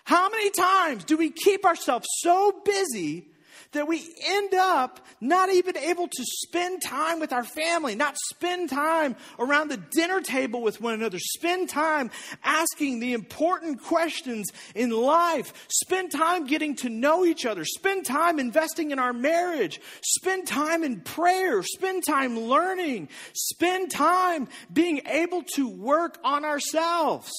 [0.03, 3.30] How many times do we keep ourselves so busy
[3.71, 8.69] that we end up not even able to spend time with our family, not spend
[8.69, 12.12] time around the dinner table with one another, spend time
[12.43, 18.39] asking the important questions in life, spend time getting to know each other, spend time
[18.39, 25.43] investing in our marriage, spend time in prayer, spend time learning, spend time being able
[25.43, 27.31] to work on ourselves.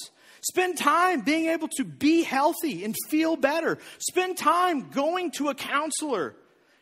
[0.43, 3.77] Spend time being able to be healthy and feel better.
[3.99, 6.35] Spend time going to a counselor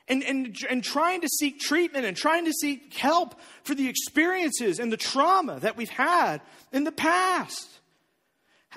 [0.07, 4.79] and, and, and trying to seek treatment and trying to seek help for the experiences
[4.79, 7.69] and the trauma that we've had in the past.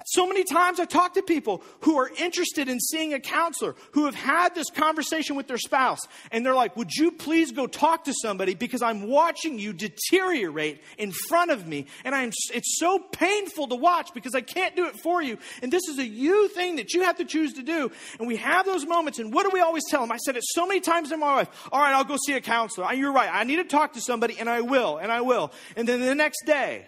[0.07, 4.07] So many times I talk to people who are interested in seeing a counselor, who
[4.07, 6.00] have had this conversation with their spouse,
[6.33, 10.83] and they're like, Would you please go talk to somebody because I'm watching you deteriorate
[10.98, 11.87] in front of me?
[12.04, 15.38] And I'm, it's so painful to watch because I can't do it for you.
[15.62, 17.92] And this is a you thing that you have to choose to do.
[18.18, 20.11] And we have those moments, and what do we always tell them?
[20.11, 21.68] I said it so many times in my life.
[21.70, 22.92] All right, I'll go see a counselor.
[22.92, 23.30] You're right.
[23.33, 25.52] I need to talk to somebody, and I will, and I will.
[25.76, 26.87] And then the next day,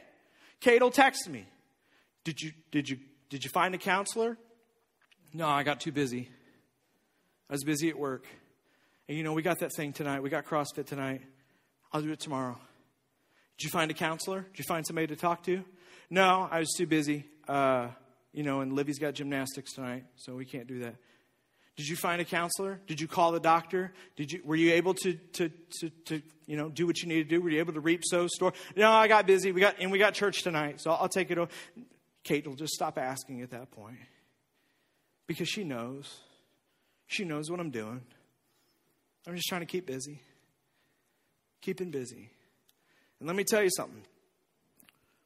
[0.59, 1.47] Kate will text me.
[2.27, 2.99] Did you, did you,
[3.31, 4.37] did you find a counselor?
[5.33, 6.29] No, I got too busy.
[7.49, 8.27] I was busy at work.
[9.09, 10.25] And you know, we got that thing tonight.
[10.25, 11.23] We got CrossFit tonight.
[11.93, 12.59] I'll do it tomorrow.
[13.59, 14.41] Did you find a counselor?
[14.41, 15.63] Did you find somebody to talk to?
[16.11, 17.27] No, I was too busy.
[17.47, 17.91] Uh,
[18.33, 20.97] you know, and Livy's got gymnastics tonight, so we can't do that.
[21.77, 22.81] Did you find a counselor?
[22.89, 23.93] Did you call the doctor?
[24.17, 27.29] Did you were you able to to to, to you know do what you need
[27.29, 27.41] to do?
[27.41, 28.53] Were you able to reap, sow, store?
[28.75, 29.53] No, I got busy.
[29.53, 31.39] We got and we got church tonight, so I'll take it.
[31.39, 31.51] Over.
[32.27, 33.99] Kate will just stop asking at that point
[35.29, 36.19] because she knows.
[37.07, 38.03] She knows what I'm doing.
[39.29, 40.21] I'm just trying to keep busy,
[41.61, 42.31] keeping busy.
[43.21, 44.03] And let me tell you something.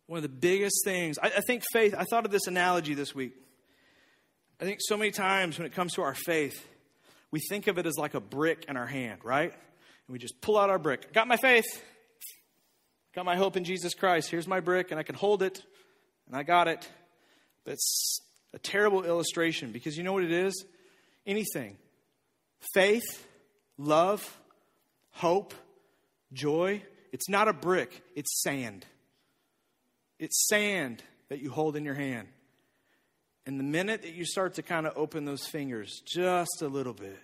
[0.09, 3.15] One of the biggest things, I, I think faith, I thought of this analogy this
[3.15, 3.33] week.
[4.61, 6.67] I think so many times when it comes to our faith,
[7.31, 9.53] we think of it as like a brick in our hand, right?
[9.53, 11.15] And we just pull out our brick.
[11.15, 11.83] Got my faith.
[13.15, 14.31] Got my hope in Jesus Christ.
[14.31, 15.63] Here's my brick, and I can hold it
[16.31, 16.89] and I got it.
[17.67, 18.21] It's
[18.55, 20.65] a terrible illustration because you know what it is?
[21.27, 21.77] Anything.
[22.73, 23.27] Faith,
[23.77, 24.39] love,
[25.11, 25.55] hope,
[26.33, 26.83] joy.
[27.13, 28.87] It's not a brick, it's sand.
[30.21, 32.29] It's sand that you hold in your hand.
[33.45, 36.93] And the minute that you start to kind of open those fingers just a little
[36.93, 37.19] bit,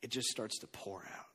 [0.00, 1.26] it just starts to pour out.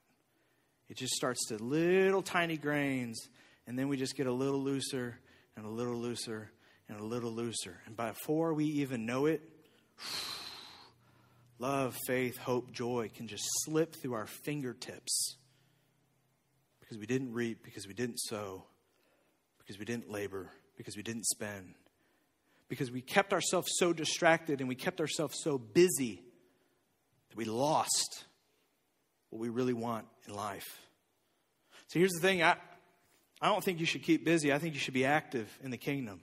[0.89, 3.27] It just starts to little tiny grains,
[3.67, 5.19] and then we just get a little looser
[5.55, 6.49] and a little looser
[6.89, 7.77] and a little looser.
[7.85, 9.41] And before we even know it,
[11.59, 15.37] love, faith, hope, joy can just slip through our fingertips
[16.79, 18.63] because we didn't reap, because we didn't sow,
[19.59, 21.73] because we didn't labor, because we didn't spend,
[22.69, 26.23] because we kept ourselves so distracted and we kept ourselves so busy
[27.29, 28.23] that we lost
[29.29, 30.79] what we really want in life.
[31.87, 32.55] So here's the thing I,
[33.41, 35.77] I don't think you should keep busy, I think you should be active in the
[35.77, 36.21] kingdom.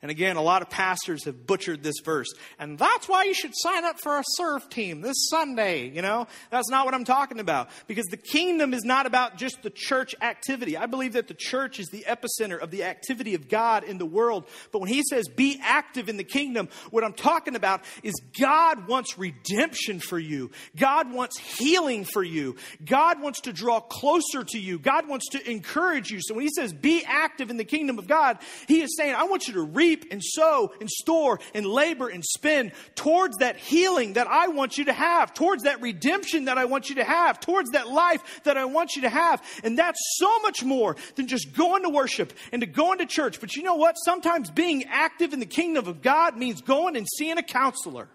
[0.00, 2.28] And again, a lot of pastors have butchered this verse.
[2.60, 5.88] And that's why you should sign up for a surf team this Sunday.
[5.88, 7.68] You know, that's not what I'm talking about.
[7.88, 10.76] Because the kingdom is not about just the church activity.
[10.76, 14.06] I believe that the church is the epicenter of the activity of God in the
[14.06, 14.46] world.
[14.70, 18.86] But when he says be active in the kingdom, what I'm talking about is God
[18.86, 20.52] wants redemption for you.
[20.76, 22.54] God wants healing for you.
[22.84, 24.78] God wants to draw closer to you.
[24.78, 26.20] God wants to encourage you.
[26.22, 29.24] So when he says be active in the kingdom of God, he is saying, I
[29.24, 33.56] want you to read reap and sow and store and labor and spend towards that
[33.56, 37.04] healing that I want you to have, towards that redemption that I want you to
[37.04, 39.42] have, towards that life that I want you to have.
[39.64, 43.40] And that's so much more than just going to worship and to going to church.
[43.40, 43.94] But you know what?
[43.94, 48.08] Sometimes being active in the kingdom of God means going and seeing a counselor.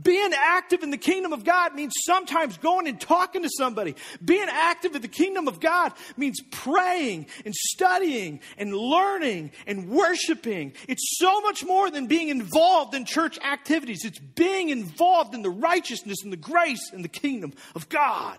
[0.00, 3.96] Being active in the kingdom of God means sometimes going and talking to somebody.
[4.22, 10.74] Being active in the kingdom of God means praying and studying and learning and worshiping.
[10.88, 14.04] It's so much more than being involved in church activities.
[14.04, 18.38] It's being involved in the righteousness and the grace and the kingdom of God.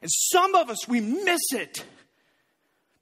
[0.00, 1.84] And some of us, we miss it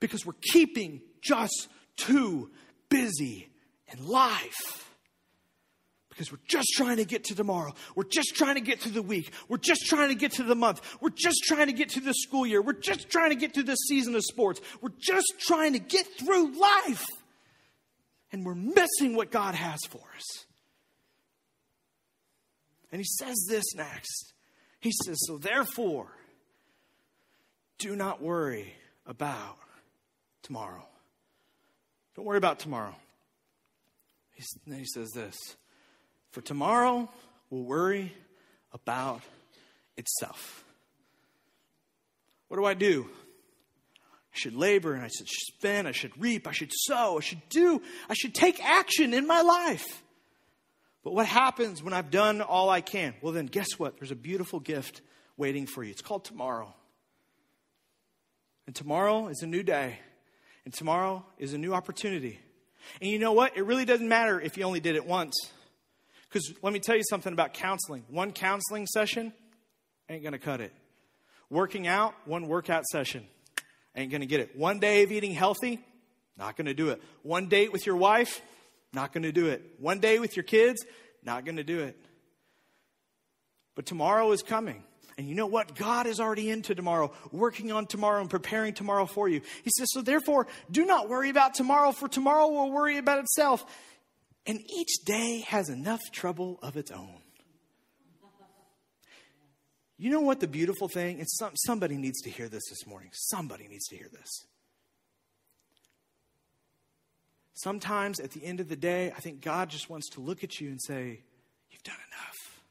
[0.00, 2.50] because we're keeping just too
[2.88, 3.48] busy
[3.92, 4.87] in life.
[6.18, 7.72] Because we're just trying to get to tomorrow.
[7.94, 9.30] We're just trying to get through the week.
[9.48, 10.80] We're just trying to get to the month.
[11.00, 12.60] We're just trying to get to the school year.
[12.60, 14.60] We're just trying to get through the season of sports.
[14.80, 17.04] We're just trying to get through life.
[18.32, 20.44] And we're missing what God has for us.
[22.90, 24.32] And he says this next.
[24.80, 26.08] He says, So therefore,
[27.78, 28.74] do not worry
[29.06, 29.56] about
[30.42, 30.84] tomorrow.
[32.16, 32.96] Don't worry about tomorrow.
[34.66, 35.38] then he says this
[36.30, 37.08] For tomorrow
[37.50, 38.12] will worry
[38.72, 39.22] about
[39.96, 40.64] itself.
[42.48, 43.08] What do I do?
[44.00, 47.46] I should labor and I should spend, I should reap, I should sow, I should
[47.48, 50.02] do, I should take action in my life.
[51.02, 53.14] But what happens when I've done all I can?
[53.22, 53.98] Well, then, guess what?
[53.98, 55.00] There's a beautiful gift
[55.36, 55.90] waiting for you.
[55.90, 56.74] It's called tomorrow.
[58.66, 59.98] And tomorrow is a new day.
[60.64, 62.38] And tomorrow is a new opportunity.
[63.00, 63.56] And you know what?
[63.56, 65.34] It really doesn't matter if you only did it once.
[66.28, 68.04] Because let me tell you something about counseling.
[68.08, 69.32] One counseling session
[70.08, 70.72] ain't going to cut it.
[71.50, 73.26] Working out, one workout session
[73.96, 74.56] ain't going to get it.
[74.56, 75.80] One day of eating healthy,
[76.36, 77.02] not going to do it.
[77.22, 78.42] One date with your wife,
[78.92, 79.62] not going to do it.
[79.78, 80.84] One day with your kids,
[81.22, 81.96] not going to do it.
[83.74, 84.82] But tomorrow is coming.
[85.16, 85.74] And you know what?
[85.74, 89.40] God is already into tomorrow, working on tomorrow and preparing tomorrow for you.
[89.64, 93.66] He says, So therefore, do not worry about tomorrow, for tomorrow will worry about itself.
[94.48, 97.20] And each day has enough trouble of its own.
[99.98, 101.18] You know what the beautiful thing?
[101.18, 103.10] It's some, somebody needs to hear this this morning.
[103.12, 104.46] Somebody needs to hear this.
[107.52, 110.60] Sometimes at the end of the day, I think God just wants to look at
[110.60, 111.20] you and say,
[111.70, 112.62] You've done enough.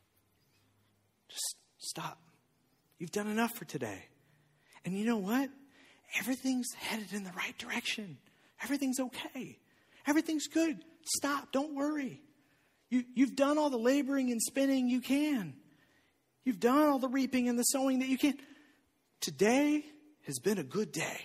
[1.30, 2.18] Just stop.
[2.98, 4.06] You've done enough for today.
[4.84, 5.50] And you know what?
[6.18, 8.18] Everything's headed in the right direction.
[8.64, 9.60] Everything's okay.
[10.08, 10.84] Everything's good.
[11.08, 11.52] Stop.
[11.52, 12.22] Don't worry.
[12.90, 15.54] You, you've done all the laboring and spinning you can.
[16.44, 18.38] You've done all the reaping and the sowing that you can.
[19.20, 19.84] Today
[20.26, 21.22] has been a good day.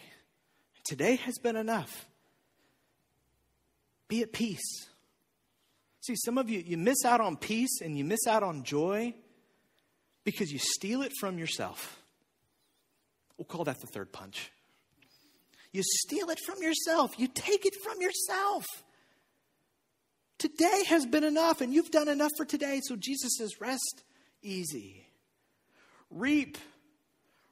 [0.85, 2.07] Today has been enough.
[4.09, 4.89] Be at peace.
[6.01, 9.14] See, some of you, you miss out on peace and you miss out on joy
[10.24, 12.03] because you steal it from yourself.
[13.39, 14.51] We'll call that the third punch.
[15.72, 18.66] You steal it from yourself, you take it from yourself.
[20.43, 22.80] Today has been enough, and you've done enough for today.
[22.82, 24.03] So Jesus says, rest
[24.43, 25.07] easy.
[26.11, 26.59] Reap,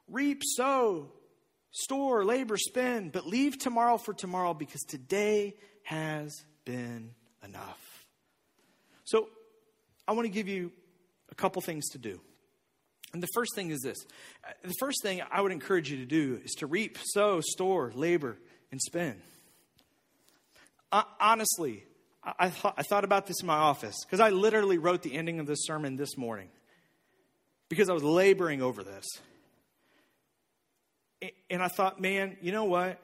[0.09, 1.13] reap, sow,
[1.71, 6.35] store, labor, spend, but leave tomorrow for tomorrow because today has
[6.65, 7.13] been
[7.45, 7.79] enough.
[9.05, 9.29] So,
[10.09, 10.73] I want to give you
[11.31, 12.21] a couple things to do.
[13.13, 13.99] And the first thing is this
[14.65, 18.37] the first thing I would encourage you to do is to reap, sow, store, labor,
[18.73, 19.21] and spend.
[20.91, 21.85] Uh, honestly,
[22.23, 25.41] I, thought, I thought about this in my office because I literally wrote the ending
[25.41, 26.49] of this sermon this morning
[27.69, 29.07] because I was laboring over this.
[31.49, 33.01] And I thought, man, you know what?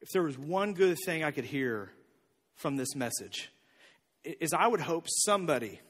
[0.00, 1.90] If there was one good thing I could hear
[2.54, 3.50] from this message
[4.24, 5.80] is I would hope somebody,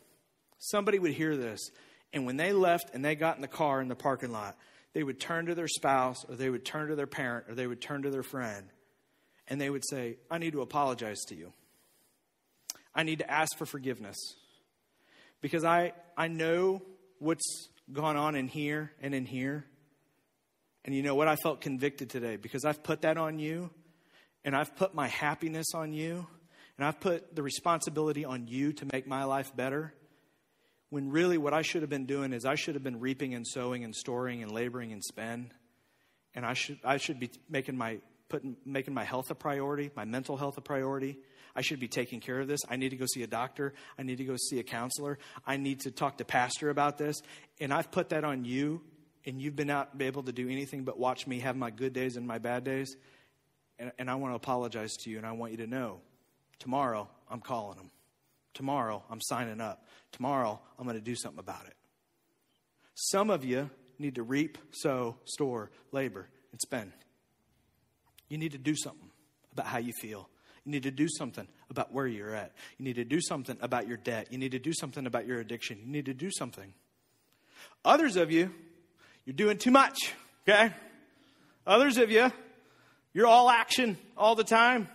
[0.58, 1.60] somebody would hear this.
[2.12, 4.56] And when they left and they got in the car in the parking lot,
[4.94, 7.66] they would turn to their spouse or they would turn to their parent or they
[7.66, 8.68] would turn to their friend
[9.48, 11.52] and they would say, I need to apologize to you.
[12.96, 14.16] I need to ask for forgiveness
[15.42, 16.80] because I, I know
[17.18, 19.66] what's gone on in here and in here.
[20.84, 21.28] And you know what?
[21.28, 23.70] I felt convicted today because I've put that on you
[24.46, 26.26] and I've put my happiness on you
[26.78, 29.92] and I've put the responsibility on you to make my life better.
[30.88, 33.46] When really what I should have been doing is I should have been reaping and
[33.46, 35.52] sowing and storing and laboring and spend.
[36.34, 37.98] And I should, I should be making my,
[38.30, 41.18] putting, making my health a priority, my mental health a priority.
[41.56, 42.60] I should be taking care of this.
[42.68, 43.72] I need to go see a doctor.
[43.98, 45.18] I need to go see a counselor.
[45.46, 47.16] I need to talk to pastor about this.
[47.60, 48.82] And I've put that on you,
[49.24, 52.16] and you've been not able to do anything but watch me have my good days
[52.16, 52.94] and my bad days.
[53.78, 56.00] And, and I want to apologize to you, and I want you to know
[56.58, 57.90] Tomorrow, I'm calling them.
[58.54, 59.86] Tomorrow, I'm signing up.
[60.12, 61.74] Tomorrow, I'm going to do something about it.
[62.94, 66.92] Some of you need to reap, sow, store, labor, and spend.
[68.28, 69.10] You need to do something
[69.52, 70.28] about how you feel.
[70.66, 72.52] You need to do something about where you're at.
[72.76, 74.28] You need to do something about your debt.
[74.32, 75.78] You need to do something about your addiction.
[75.78, 76.74] You need to do something.
[77.84, 78.52] Others of you,
[79.24, 80.12] you're doing too much,
[80.46, 80.74] okay?
[81.66, 82.32] Others of you,
[83.14, 84.88] you're all action all the time.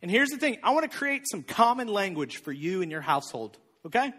[0.00, 3.00] And here's the thing I want to create some common language for you and your
[3.00, 4.12] household, okay?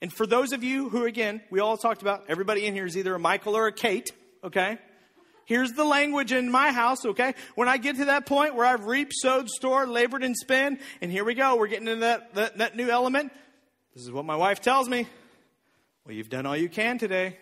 [0.00, 2.96] And for those of you who, again, we all talked about, everybody in here is
[2.96, 4.12] either a Michael or a Kate,
[4.44, 4.78] okay?
[5.46, 7.34] Here's the language in my house, okay?
[7.54, 11.10] When I get to that point where I've reaped, sowed, stored, labored, and spent, and
[11.10, 13.32] here we go, we're getting into that, that, that new element.
[13.94, 15.06] This is what my wife tells me.
[16.04, 17.38] Well, you've done all you can today.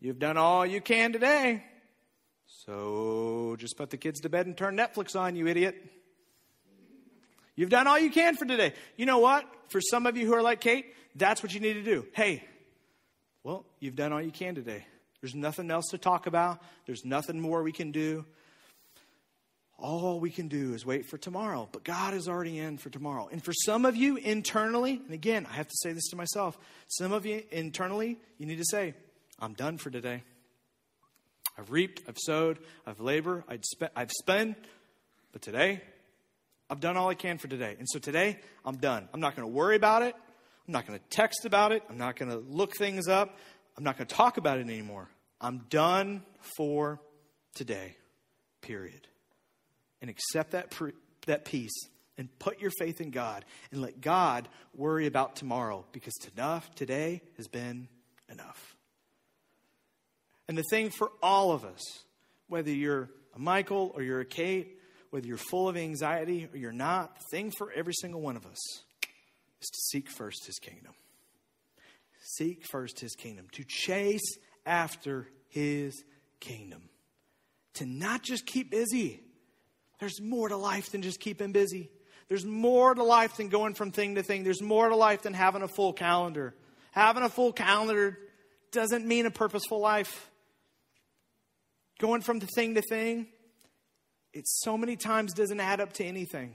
[0.00, 1.64] You've done all you can today.
[2.46, 5.76] So just put the kids to bed and turn Netflix on, you idiot.
[7.54, 8.74] You've done all you can for today.
[8.96, 9.44] You know what?
[9.68, 12.06] For some of you who are like Kate, that's what you need to do.
[12.14, 12.42] Hey,
[13.44, 14.84] well, you've done all you can today.
[15.20, 18.24] There's nothing else to talk about, there's nothing more we can do.
[19.78, 21.66] All we can do is wait for tomorrow.
[21.72, 23.30] But God is already in for tomorrow.
[23.32, 26.58] And for some of you internally, and again, I have to say this to myself,
[26.88, 28.94] some of you internally, you need to say,
[29.38, 30.22] I'm done for today.
[31.56, 34.58] I've reaped, I've sowed, I've labored, spent, I've spent,
[35.32, 35.82] but today,
[36.68, 37.76] I've done all I can for today.
[37.78, 39.08] And so today, I'm done.
[39.12, 40.14] I'm not going to worry about it.
[40.66, 41.82] I'm not going to text about it.
[41.88, 43.38] I'm not going to look things up.
[43.76, 45.08] I'm not going to talk about it anymore.
[45.40, 46.22] I'm done
[46.56, 47.00] for
[47.54, 47.96] today,
[48.60, 49.06] period.
[50.00, 50.74] And accept that,
[51.26, 51.72] that peace
[52.18, 57.22] and put your faith in God and let God worry about tomorrow because enough today
[57.36, 57.88] has been
[58.30, 58.76] enough.
[60.48, 61.80] And the thing for all of us,
[62.48, 64.78] whether you're a Michael or you're a Kate,
[65.10, 68.44] whether you're full of anxiety or you're not, the thing for every single one of
[68.44, 68.58] us
[69.60, 70.92] is to seek first his kingdom.
[72.36, 76.04] Seek first his kingdom, to chase after his
[76.38, 76.88] kingdom,
[77.74, 79.20] to not just keep busy.
[79.98, 81.90] There's more to life than just keeping busy.
[82.28, 84.44] There's more to life than going from thing to thing.
[84.44, 86.54] There's more to life than having a full calendar.
[86.92, 88.16] Having a full calendar
[88.70, 90.30] doesn't mean a purposeful life.
[91.98, 93.26] Going from the thing to thing,
[94.32, 96.54] it so many times doesn't add up to anything.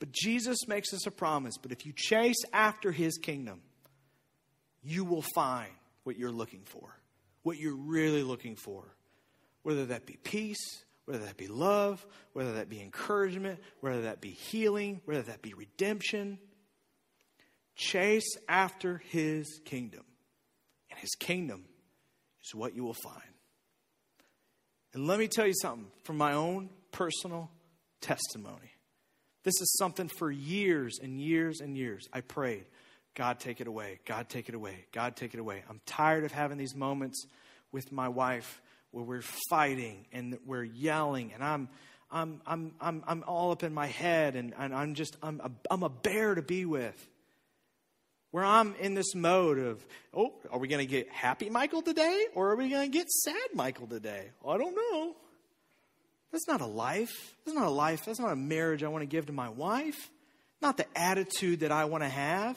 [0.00, 1.56] But Jesus makes us a promise.
[1.56, 3.62] But if you chase after his kingdom,
[4.82, 5.70] you will find
[6.04, 6.96] what you're looking for,
[7.42, 8.84] what you're really looking for.
[9.62, 14.30] Whether that be peace, whether that be love, whether that be encouragement, whether that be
[14.30, 16.38] healing, whether that be redemption.
[17.74, 20.04] Chase after his kingdom.
[20.90, 21.64] And his kingdom
[22.44, 23.22] is what you will find.
[24.94, 27.50] And let me tell you something from my own personal
[28.00, 28.72] testimony.
[29.44, 32.08] This is something for years and years and years.
[32.12, 32.66] I prayed,
[33.18, 33.98] God, take it away.
[34.04, 34.84] God, take it away.
[34.92, 35.64] God, take it away.
[35.68, 37.26] I'm tired of having these moments
[37.72, 38.62] with my wife
[38.92, 41.68] where we're fighting and we're yelling and I'm.
[42.10, 45.50] I'm, I'm, I'm, I'm all up in my head and, and I'm just, I'm a,
[45.70, 46.96] I'm a bear to be with.
[48.30, 52.24] Where I'm in this mode of, oh, are we going to get happy Michael today
[52.34, 54.30] or are we going to get sad Michael today?
[54.42, 55.16] I don't know.
[56.32, 57.34] That's not a life.
[57.44, 58.06] That's not a life.
[58.06, 60.08] That's not a marriage I want to give to my wife.
[60.62, 62.56] Not the attitude that I want to have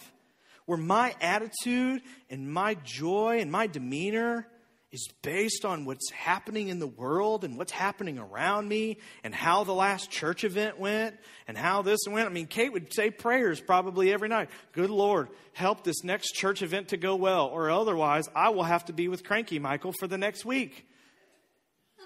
[0.66, 4.48] where my attitude and my joy and my demeanor
[4.92, 9.64] is based on what's happening in the world and what's happening around me and how
[9.64, 11.16] the last church event went
[11.48, 12.28] and how this went.
[12.28, 14.50] I mean, Kate would say prayers probably every night.
[14.74, 18.86] Good Lord, help this next church event to go well, or otherwise I will have
[18.86, 20.86] to be with Cranky Michael for the next week.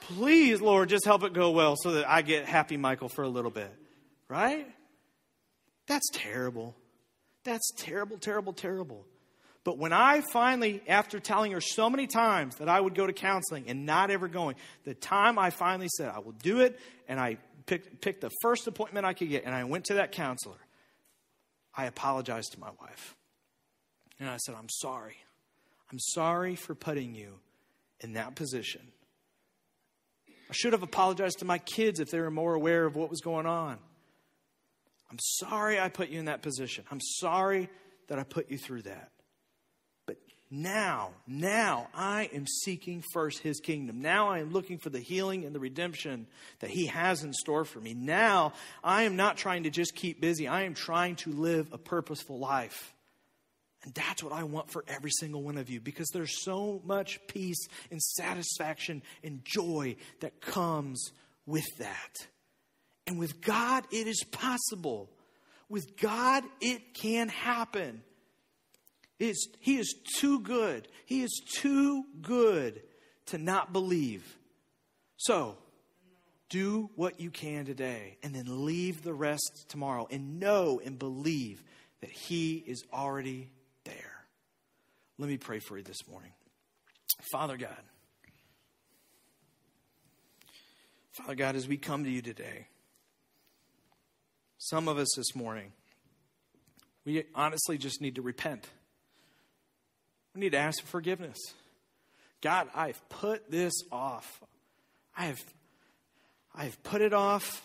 [0.02, 3.30] Please, Lord, just help it go well so that I get happy Michael for a
[3.30, 3.74] little bit.
[4.28, 4.68] Right?
[5.88, 6.76] That's terrible.
[7.46, 9.06] That's terrible, terrible, terrible.
[9.64, 13.14] But when I finally, after telling her so many times that I would go to
[13.14, 17.20] counseling and not ever going, the time I finally said, I will do it, and
[17.20, 20.58] I picked, picked the first appointment I could get, and I went to that counselor,
[21.76, 23.16] I apologized to my wife.
[24.20, 25.18] And I said, I'm sorry.
[25.92, 27.34] I'm sorry for putting you
[28.02, 28.82] in that position.
[30.50, 33.22] I should have apologized to my kids if they were more aware of what was
[33.22, 33.80] going on.
[35.10, 36.84] I'm sorry I put you in that position.
[36.92, 37.70] I'm sorry
[38.08, 39.12] that I put you through that.
[40.06, 40.18] But
[40.50, 44.02] now, now I am seeking first his kingdom.
[44.02, 46.28] Now I am looking for the healing and the redemption
[46.60, 47.94] that he has in store for me.
[47.94, 48.54] Now
[48.84, 52.40] I am not trying to just keep busy, I am trying to live a purposeful
[52.40, 52.94] life.
[53.84, 57.20] And that's what I want for every single one of you because there's so much
[57.28, 61.12] peace and satisfaction and joy that comes
[61.46, 62.28] with that.
[63.08, 65.10] And with God, it is possible.
[65.70, 68.02] With God, it can happen.
[69.20, 70.88] It is, he is too good.
[71.06, 72.82] He is too good
[73.28, 74.38] to not believe.
[75.18, 75.58] So,
[76.50, 81.64] do what you can today and then leave the rest tomorrow and know and believe
[82.02, 83.52] that He is already
[83.84, 84.26] there.
[85.18, 86.32] Let me pray for you this morning.
[87.32, 87.82] Father God,
[91.12, 92.68] Father God, as we come to you today,
[94.70, 95.72] some of us this morning,
[97.06, 98.68] we honestly just need to repent.
[100.34, 101.38] We need to ask for forgiveness.
[102.42, 104.42] God, I've put this off.
[105.16, 105.44] I have,
[106.56, 107.64] I have put it off.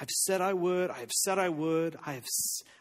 [0.00, 0.90] I've said I would.
[0.90, 1.96] I've said I would.
[2.04, 2.26] I've,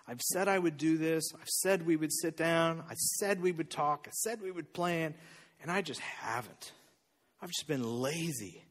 [0.07, 1.23] I've said I would do this.
[1.39, 2.83] I've said we would sit down.
[2.89, 4.07] I said we would talk.
[4.07, 5.13] I said we would plan.
[5.61, 6.71] And I just haven't.
[7.39, 8.63] I've just been lazy.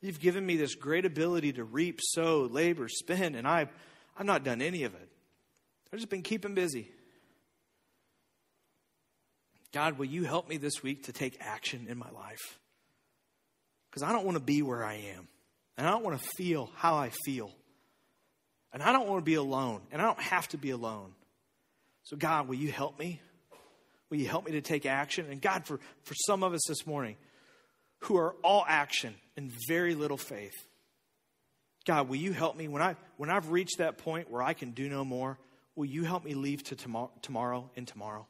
[0.00, 3.68] You've given me this great ability to reap, sow, labor, spend, and I've,
[4.16, 5.08] I've not done any of it.
[5.92, 6.90] I've just been keeping busy.
[9.72, 12.58] God, will you help me this week to take action in my life?
[13.90, 15.28] Because I don't want to be where I am.
[15.76, 17.50] And I don't want to feel how I feel.
[18.72, 19.80] And I don't want to be alone.
[19.92, 21.12] And I don't have to be alone.
[22.04, 23.20] So, God, will you help me?
[24.08, 25.26] Will you help me to take action?
[25.30, 27.16] And God, for, for some of us this morning
[28.00, 30.54] who are all action and very little faith,
[31.86, 34.72] God, will you help me when, I, when I've reached that point where I can
[34.72, 35.38] do no more?
[35.76, 38.26] Will you help me leave to tomorrow, tomorrow and tomorrow?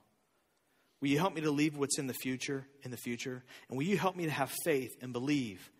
[1.00, 3.42] Will you help me to leave what's in the future in the future?
[3.68, 5.70] And will you help me to have faith and believe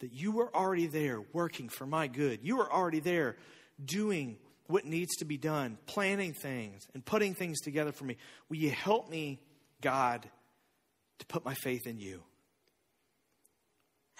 [0.00, 2.40] that you were already there working for my good?
[2.42, 3.36] You were already there
[3.84, 4.38] doing
[4.68, 8.16] what needs to be done, planning things and putting things together for me.
[8.48, 9.40] Will you help me,
[9.80, 10.28] God,
[11.18, 12.22] to put my faith in you?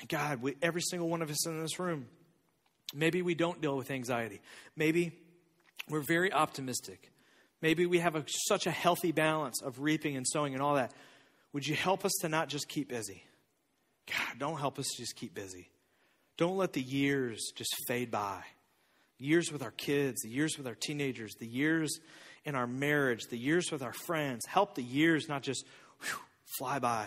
[0.01, 2.07] And God, we, every single one of us in this room,
[2.95, 4.41] maybe we don't deal with anxiety.
[4.77, 5.13] Maybe
[5.89, 7.11] we're very optimistic.
[7.61, 10.93] Maybe we have a, such a healthy balance of reaping and sowing and all that.
[11.53, 13.25] Would you help us to not just keep busy?
[14.07, 15.71] God, don't help us just keep busy.
[16.37, 18.43] Don't let the years just fade by.
[19.19, 21.99] Years with our kids, the years with our teenagers, the years
[22.45, 24.47] in our marriage, the years with our friends.
[24.47, 25.67] Help the years not just
[26.01, 26.19] whew,
[26.59, 27.07] fly by.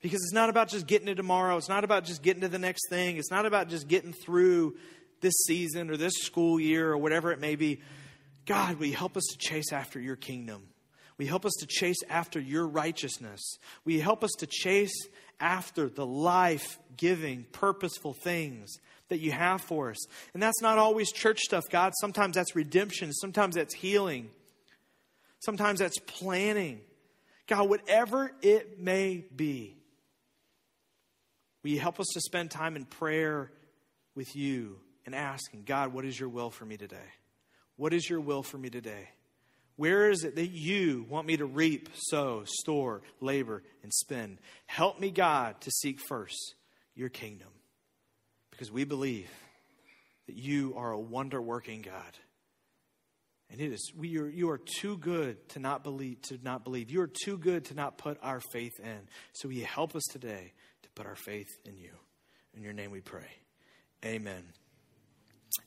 [0.00, 1.56] Because it's not about just getting to tomorrow.
[1.56, 3.16] It's not about just getting to the next thing.
[3.16, 4.76] It's not about just getting through
[5.20, 7.80] this season or this school year or whatever it may be.
[8.46, 10.68] God, will you help us to chase after your kingdom?
[11.18, 13.58] You help us to chase after your righteousness?
[13.84, 15.08] You help us to chase
[15.40, 18.76] after the life giving, purposeful things
[19.08, 20.06] that you have for us?
[20.32, 21.92] And that's not always church stuff, God.
[22.00, 24.30] Sometimes that's redemption, sometimes that's healing,
[25.40, 26.80] sometimes that's planning.
[27.48, 29.77] God, whatever it may be,
[31.68, 33.52] will you help us to spend time in prayer
[34.14, 36.96] with you and asking, God, what is your will for me today?
[37.76, 39.10] What is your will for me today?
[39.76, 44.38] Where is it that you want me to reap, sow, store, labor, and spend?
[44.64, 46.54] Help me, God, to seek first
[46.94, 47.48] your kingdom.
[48.50, 49.28] Because we believe
[50.26, 52.18] that you are a wonder working God.
[53.50, 56.90] And it is we are, you are too good to not believe to not believe.
[56.90, 59.00] You are too good to not put our faith in.
[59.34, 60.52] So you help us today
[60.98, 61.92] put our faith in you?
[62.56, 63.30] In your name we pray.
[64.04, 64.42] Amen.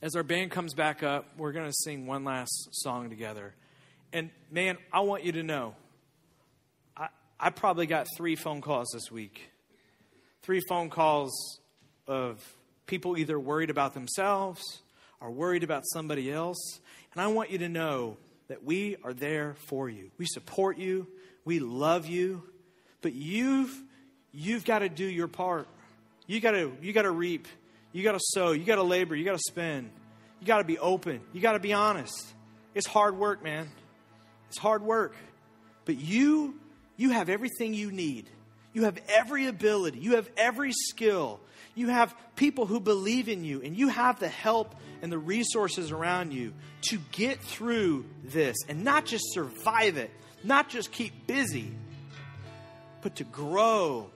[0.02, 3.56] As our band comes back up, we're going to sing one last song together.
[4.12, 5.76] And man, I want you to know,
[6.98, 7.08] I,
[7.40, 9.52] I probably got three phone calls this week.
[10.42, 11.62] Three phone calls
[12.08, 12.44] of
[12.86, 14.62] people either worried about themselves
[15.22, 16.82] or worried about somebody else.
[17.14, 18.18] And I want you to know
[18.50, 20.12] that we are there for you.
[20.18, 21.08] We support you.
[21.46, 22.44] We love you.
[23.02, 23.82] But you've
[24.34, 25.68] you've got to do your part.
[26.28, 27.48] You got to you got to reap.
[27.92, 28.52] You got to sow.
[28.52, 29.16] You got to labor.
[29.16, 29.90] You got to spend.
[30.40, 31.22] You got to be open.
[31.34, 32.34] You got to be honest.
[32.74, 33.70] It's hard work, man.
[34.50, 35.16] It's hard work.
[35.86, 36.60] But you
[36.98, 38.30] you have everything you need.
[38.74, 40.00] You have every ability.
[40.00, 41.40] You have every skill.
[41.76, 45.92] You have people who believe in you and you have the help and the resources
[45.92, 46.54] around you
[46.90, 50.12] to get through this and not just survive it,
[50.44, 51.74] not just keep busy,
[53.02, 54.10] but to grow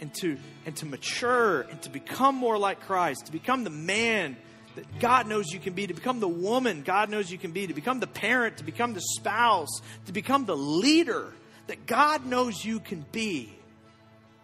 [0.00, 4.36] and to, and to mature and to become more like Christ, to become the man
[4.76, 7.66] that God knows you can be, to become the woman God knows you can be,
[7.66, 11.32] to become the parent, to become the spouse, to become the leader
[11.66, 13.52] that God knows you can be.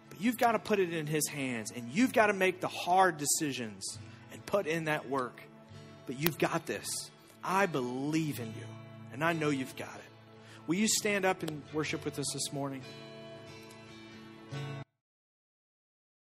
[0.09, 2.67] But you've got to put it in His hands and you've got to make the
[2.67, 3.97] hard decisions
[4.31, 5.41] and put in that work.
[6.05, 6.87] But you've got this.
[7.43, 8.67] I believe in you
[9.13, 10.01] and I know you've got it.
[10.67, 12.81] Will you stand up and worship with us this morning?